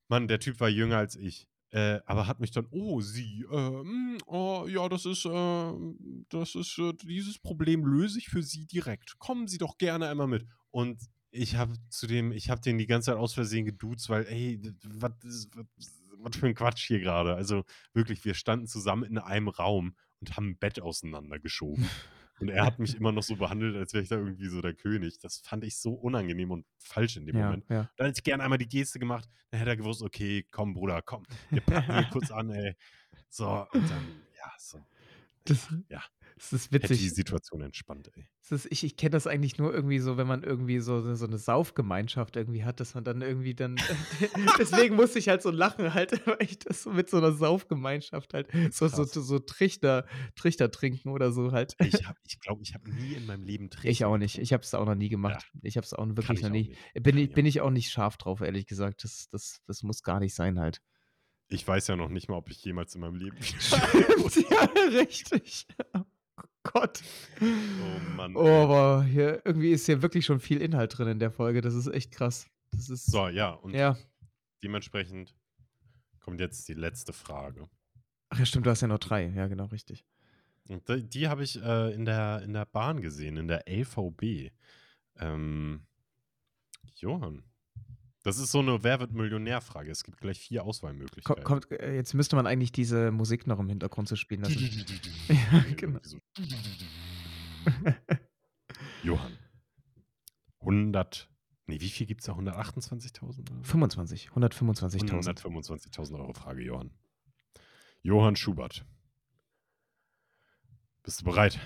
[0.07, 1.47] Mann, der Typ war jünger als ich.
[1.72, 5.74] Äh, aber hat mich dann, oh, sie, äh, oh, ja, das ist, äh,
[6.30, 9.17] das ist, äh, dieses Problem löse ich für Sie direkt.
[9.19, 10.45] Kommen Sie doch gerne einmal mit.
[10.69, 11.01] Und
[11.32, 14.61] ich habe zu dem, ich habe den die ganze Zeit aus Versehen geduzt, weil, ey,
[14.84, 15.47] was
[16.24, 17.36] was für ein Quatsch hier gerade.
[17.36, 17.63] Also
[17.93, 21.89] wirklich, wir standen zusammen in einem Raum und haben ein Bett auseinandergeschoben.
[22.42, 24.74] Und er hat mich immer noch so behandelt, als wäre ich da irgendwie so der
[24.74, 25.20] König.
[25.20, 27.66] Das fand ich so unangenehm und falsch in dem Ja, Moment.
[27.70, 27.89] ja.
[27.98, 29.30] Dann hätte ich gerne einmal die Geste gemacht.
[29.52, 31.24] Dann hätte er gewusst, okay, komm, Bruder, komm.
[31.52, 32.76] Wir packen hier kurz an, ey.
[33.30, 34.80] So, und dann, ja, so.
[35.46, 36.02] Das, Ja,
[36.50, 37.14] das ist hätte die witzig.
[37.14, 38.28] Situation entspannt, ey.
[38.50, 41.38] Ist, ich ich kenne das eigentlich nur irgendwie so, wenn man irgendwie so, so eine
[41.38, 43.78] Saufgemeinschaft irgendwie hat, dass man dann irgendwie dann.
[44.60, 48.34] Deswegen musste ich halt so lachen, halt, weil ich das so mit so einer Saufgemeinschaft
[48.34, 49.14] halt, so, so, Krass.
[49.14, 51.76] so Trichter, Trichter trinken oder so halt.
[51.80, 54.38] Ich habe, ich glaube, ich habe nie in meinem Leben Ich Trichter auch nicht.
[54.38, 55.50] Ich habe es auch noch nie Ja, gemacht.
[55.62, 56.70] Ich habe es auch wirklich ich noch nie.
[56.94, 57.04] nicht.
[57.04, 57.62] Bin ich, ich bin auch ich nicht.
[57.62, 59.04] auch nicht scharf drauf, ehrlich gesagt.
[59.04, 60.82] Das, das, das muss gar nicht sein halt.
[61.48, 63.38] Ich weiß ja noch nicht mal, ob ich jemals in meinem Leben
[64.50, 64.64] ja,
[65.00, 65.68] richtig.
[66.64, 67.01] Gott.
[67.41, 71.32] Oh Mann, Oh, aber hier, irgendwie ist hier wirklich schon viel Inhalt drin in der
[71.32, 71.62] Folge.
[71.62, 72.47] Das ist echt krass.
[72.72, 73.97] Das ist, So, ja, und ja.
[74.64, 75.36] dementsprechend
[76.20, 77.68] kommt jetzt die letzte Frage.
[78.30, 79.26] Ach ja, stimmt, du hast ja noch drei.
[79.36, 80.05] Ja, genau, richtig.
[80.70, 84.51] Und die, die habe ich äh, in, der, in der Bahn gesehen, in der LVB.
[85.18, 85.86] Ähm,
[86.95, 87.43] Johann.
[88.24, 89.89] Das ist so eine Wer wird Millionär-Frage.
[89.89, 91.43] Es gibt gleich vier Auswahlmöglichkeiten.
[91.43, 94.86] kommt, äh, jetzt müsste man eigentlich diese Musik noch im Hintergrund zu spielen lassen.
[95.28, 95.99] Ja, genau.
[96.03, 96.19] So.
[99.03, 99.38] Johann.
[100.59, 101.30] 100.
[101.65, 102.34] Nee, wie viel gibt es da?
[102.34, 103.24] 128.000?
[103.24, 103.43] oder so?
[103.63, 105.41] 25, 125.000.
[105.41, 106.91] 125.000 Euro Frage, Johann.
[108.03, 108.86] Johann Schubert.
[111.03, 111.59] Bist du bereit?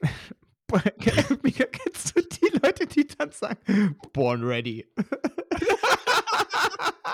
[1.42, 4.86] Mika, kennst du die Leute, die dann sagen, born ready?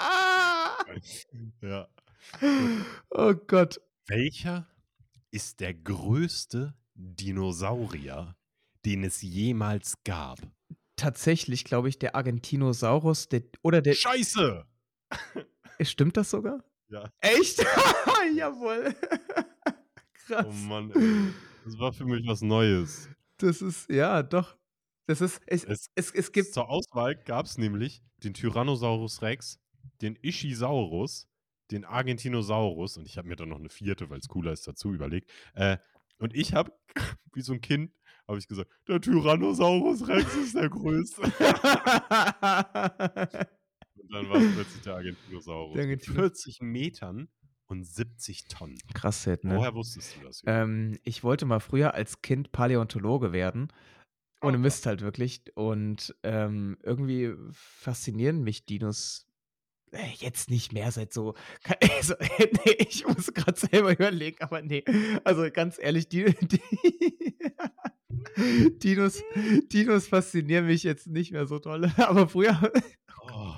[1.63, 1.89] Ja.
[3.11, 3.81] oh Gott.
[4.07, 4.69] Welcher
[5.31, 8.37] ist der größte Dinosaurier,
[8.85, 10.39] den es jemals gab?
[10.97, 14.67] Tatsächlich, glaube ich, der Argentinosaurus, der, oder der, Scheiße!
[15.81, 16.65] stimmt das sogar?
[16.89, 17.11] Ja.
[17.21, 17.59] Echt?
[18.37, 18.95] Jawohl.
[20.27, 20.47] Krass.
[20.47, 21.33] Oh Mann, ey.
[21.65, 23.09] Das war für mich was Neues.
[23.37, 24.57] Das ist, ja, doch.
[25.07, 29.59] Das ist, es, Es, es, es gibt, zur Auswahl gab es nämlich den Tyrannosaurus Rex,
[30.03, 31.29] den Ischisaurus,
[31.71, 34.93] den Argentinosaurus und ich habe mir dann noch eine vierte, weil es cooler ist, dazu
[34.93, 35.31] überlegt.
[35.55, 35.79] Äh,
[36.19, 36.73] und ich habe,
[37.33, 37.93] wie so ein Kind,
[38.27, 41.23] habe ich gesagt, der Tyrannosaurus Rex ist der größte.
[41.23, 41.33] und
[44.13, 45.77] dann war es plötzlich der Argentinosaurus.
[45.77, 47.29] Der mit Argentino- 40 Metern
[47.67, 48.79] und 70 Tonnen.
[48.95, 49.57] Krass, Sid, ne?
[49.57, 50.43] Woher wusstest du das?
[50.47, 53.73] Ähm, ich wollte mal früher als Kind Paläontologe werden.
[54.43, 55.43] Ohne Oh, Mist halt wirklich.
[55.55, 59.30] Und ähm, irgendwie faszinieren mich Dinos
[60.19, 61.35] jetzt nicht mehr seit so
[61.99, 64.83] also, ne, ich muss grad selber überlegen, aber ne.
[65.25, 66.61] Also, ganz ehrlich, die die
[68.83, 69.23] Dinos
[69.73, 72.61] Dinos faszinieren mich jetzt nicht mehr so dolle, aber früher
[73.33, 73.55] Oh.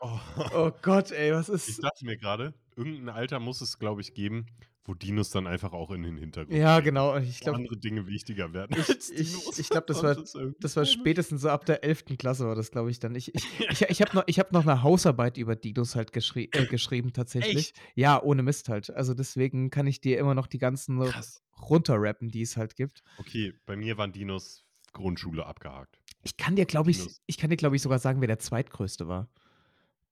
[0.00, 0.18] Oh.
[0.54, 4.00] Oh Gott, ey, was Ich ist dachte mir grade, irgend 'n Alter muss es, glaube
[4.00, 4.46] ich, geben,
[4.84, 7.16] wo Dinos dann einfach auch in den Hintergrund Ja, treten, genau.
[7.18, 10.16] Ich wo glaube andere Dinge wichtiger werden ich ich ich glaube, das war
[10.60, 12.16] das war spätestens so ab der 11.
[12.16, 13.14] Klasse war das, glaube ich, dann.
[13.14, 16.50] Ich ich ich ich habe noch ich habe noch 'ne Hausarbeit über Dinos halt geschri
[16.52, 17.72] äh, geschrieben tatsächlich.
[17.72, 17.80] Echt?
[17.94, 18.90] Ja, ohne Mist halt.
[18.90, 21.40] Also, deswegen kann ich dir immer noch die ganzen Krass.
[21.60, 23.02] runterrappen, die es halt gibt.
[23.18, 26.00] Okay, bei mir waren Dinos Grundschule abgehakt.
[26.22, 29.06] Ich kann dir, glaube ich ich kann dir, glaube ich, sogar sagen, wer der Zweitgrößte
[29.08, 29.28] war.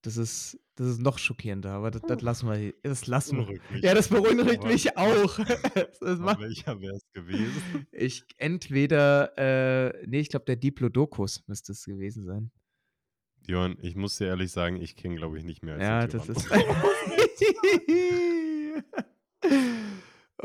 [0.03, 3.59] Das ist das ist noch schockierender, aber das das lassen wir das lassen wir.
[3.81, 5.39] Ja, das beunruhigt mich auch.
[5.39, 7.87] Welcher wäre es gewesen?
[7.91, 12.51] Ich entweder, äh ne, ich glaube, der Diplodocus müsste es gewesen sein.
[13.47, 16.29] Johann, ich muss dir ehrlich sagen, ich kenne, glaube ich, nicht mehr als Ja, das
[16.29, 16.49] ist.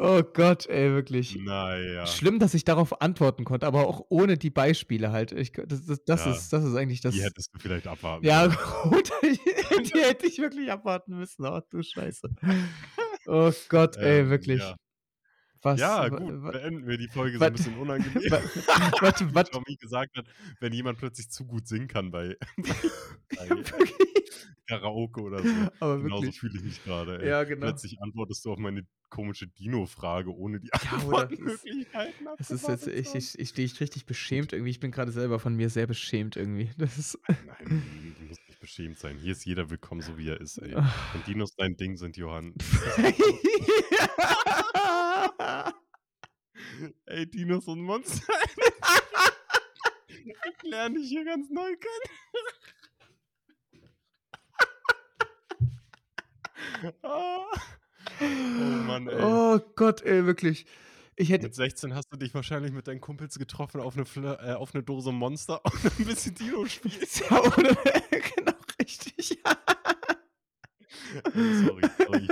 [0.01, 1.41] Oh Gott, ey, wirklich.
[1.45, 2.21] Na ja.
[2.21, 5.33] Schlimm, dass ich darauf antworten konnte, aber auch ohne die Beispiele halt.
[5.33, 8.27] Ich das das das Ja, ist das ist eigentlich das die hättest du vielleicht abwarten
[8.27, 9.13] Ja, gut,
[9.95, 11.45] die hätte ich wirklich abwarten müssen.
[11.47, 12.31] Ach du Scheiße.
[13.27, 14.75] Oh Gott, ey, Ähm, wirklich.
[14.75, 14.77] ja.
[15.63, 18.31] Was Ja, gut, beenden wir die Folge so wa 'n bisschen unangenehm.
[18.31, 18.43] wa
[19.01, 20.27] warte, Wie wat Tommy gesagt hat,
[20.61, 22.37] wenn jemand plötzlich zu gut singen kann bei
[23.35, 23.55] bei.
[24.67, 25.49] Karaoke oder so.
[25.81, 26.41] Aber Genauso wirklich.
[26.41, 27.29] fühle ich mich grade, ey.
[27.29, 27.67] Ja, genau.
[27.67, 33.15] Plötzlich antwortest du auf meine komische Dino-Frage, ohne die Ja, Antwortmöglichkeiten es ist jetzt ich
[33.15, 34.71] ich ich stehe richtig beschämt irgendwie.
[34.71, 36.71] Ich bin grade selber von mir sehr beschämt irgendwie.
[36.79, 39.17] Das ist Nein, du musst nicht beschämt sein.
[39.19, 40.75] Hier ist jeder willkommen, so wie er ist, ey.
[40.75, 42.55] Wenn Dinos dein Ding sind, Johann,
[47.07, 48.33] Ey, Dinos und Monster.
[50.17, 52.15] Ich lerne dich hier ganz neu kennen.
[57.03, 59.41] Oh Mann, ey.
[59.41, 60.67] Oh Gott, ey, wirklich.
[61.17, 64.25] Ich hätte Mit 16 hast du dich wahrscheinlich mit deinen Kumpels getroffen auf 'ne Fl
[64.41, 66.95] äh, auf 'ne Dose Monster und 'n bisschen Dino spielen.
[67.31, 67.77] Ja, oder
[68.37, 69.39] genau, richtig.
[71.35, 72.31] Ey, sorry, sorry.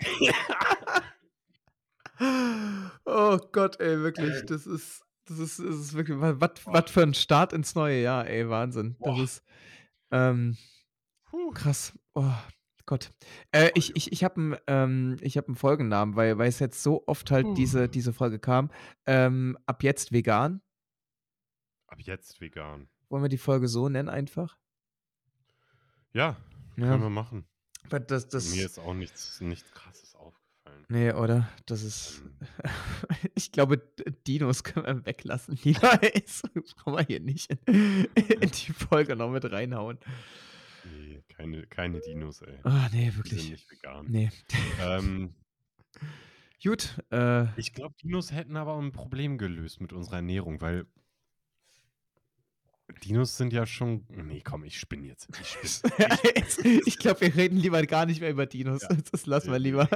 [3.06, 4.44] Oh Gott, ey, wirklich.
[4.46, 8.48] Das ist das ist das ist wirklich was für 'n Start ins neue Jahr, ey,
[8.48, 8.96] Wahnsinn.
[9.02, 9.18] Das Boah.
[9.18, 9.42] ist,
[10.12, 10.56] ähm,
[11.54, 11.98] krass.
[12.14, 12.32] Oh
[12.86, 13.10] Gott.
[13.52, 16.58] Äh, Oh, ich ich ich habe 'n ähm, ich habe 'n Folgennamen, weil weil es
[16.58, 17.88] jetzt so oft halt diese Puh.
[17.88, 18.70] diese Folge kam.
[19.06, 20.60] Ähm, ab jetzt vegan.
[21.86, 22.88] Ab jetzt vegan.
[23.08, 24.56] Wollen wir die Folge so nennen einfach?
[26.12, 26.36] Ja,
[26.76, 26.86] Ja.
[26.88, 27.46] können wir machen.
[27.88, 30.84] Das das Mir ist auch nichts nichts Krasses aufgefallen.
[30.88, 31.48] Ne, oder?
[31.66, 32.36] Das ist Ähm.
[33.34, 35.98] ich glaube, D Dinos können wir weglassen lieber.
[35.98, 36.42] Das
[36.76, 38.04] brauchen wir hier nicht in
[38.40, 39.98] in die Folge noch mit reinhauen.
[40.84, 42.58] Ne, keine keine Dinos, ey.
[42.64, 43.50] Ah, ne, Die sind wirklich.
[43.50, 44.06] nicht vegan.
[44.10, 44.30] Ne.
[44.80, 45.34] Ähm
[46.62, 50.86] Gut, äh Ich glaube, Dinos hätten aber 'n Problem gelöst mit unserer Ernährung, weil
[53.04, 55.28] Dinos sind ja schon ne, komm, ich spinne jetzt.
[55.40, 55.56] Ich.
[56.64, 56.86] Ich.
[56.86, 58.82] Ich glaube, wir reden lieber gar nicht mehr über Dinos.
[58.82, 58.88] Ja.
[59.12, 59.88] Das lassen wir lieber.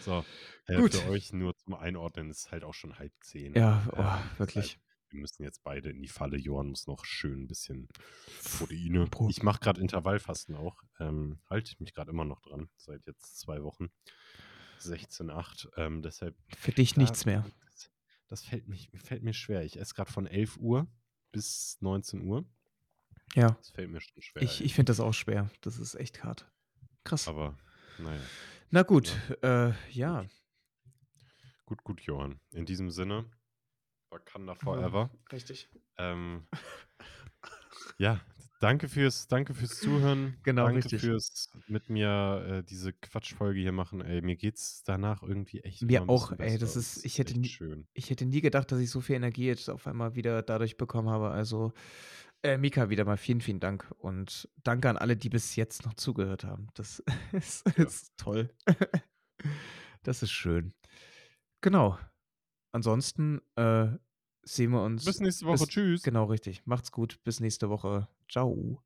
[0.00, 0.24] So,
[0.66, 0.94] äh, Gut.
[0.94, 3.56] für euch nur zum Einordnen, es ist halt auch schon 9:30.
[3.56, 4.78] Ja, Ähm, oh, heißt, wirklich.
[5.14, 6.36] Wir müssen jetzt beide in die Falle.
[6.38, 7.88] Johann muss noch schön 'n bisschen
[8.52, 10.82] Proteine Pro ich mache grad Intervallfasten auch.
[11.00, 13.88] Ähm, halte ich mich grad immer noch dran, seit jetzt 2 Wochen.
[14.78, 17.46] 16:8, ähm, deshalb Für dich nichts mehr.
[17.60, 17.90] das
[18.28, 19.64] das fällt mich fällt mir schwer.
[19.64, 20.88] Ich esse grad von 11:00
[21.32, 22.44] bis 19:00.
[23.34, 23.56] Ja.
[23.58, 25.50] Das fällt mir schon schwer, Ich ich finde das auch schwer.
[25.62, 26.50] Das ist echt hart.
[27.04, 27.28] Krass.
[27.28, 27.58] Aber
[27.96, 28.30] na ja.
[28.70, 29.22] Na gut, Ne?
[29.42, 30.22] äh, ja.
[30.22, 30.30] Gut.
[31.68, 32.40] Gut, gut, Johann.
[32.52, 33.30] In diesem Sinne,
[34.14, 35.10] Wakanda Ja, forever.
[35.32, 35.68] richtig.
[35.98, 36.46] Ähm,
[37.98, 38.20] ja,
[38.60, 40.36] danke fürs danke fürs Zuhören.
[40.44, 41.00] Genau, Danke richtig.
[41.02, 44.00] fürs mit mir, äh, diese Quatschfolge hier machen.
[44.00, 46.36] Ey, mir geht's danach irgendwie echt Mir auch, ey.
[46.38, 46.58] besser.
[46.58, 47.86] Das ist ich hätte nie schön.
[47.92, 51.08] ich hätte nie gedacht, dass ich so viel Energie jetzt auf einmal wieder dadurch bekommen
[51.08, 51.30] habe.
[51.30, 51.72] Also,
[52.42, 55.94] äh, Mika, wieder mal vielen, vielen Dank und danke an alle, die bis jetzt noch
[55.94, 56.68] zugehört haben.
[56.74, 57.02] Das
[57.32, 57.84] ist Ja.
[57.84, 58.50] ist toll.
[60.04, 60.74] Das ist schön.
[61.62, 61.98] Genau.
[62.74, 63.86] Ansonsten, äh,
[64.42, 65.58] sehen wir uns Bis nächste Woche.
[65.58, 66.02] bis Tschüss.
[66.02, 66.66] genau richtig.
[66.66, 67.22] Macht's gut.
[67.22, 68.08] Bis nächste Woche.
[68.28, 68.82] Tschau.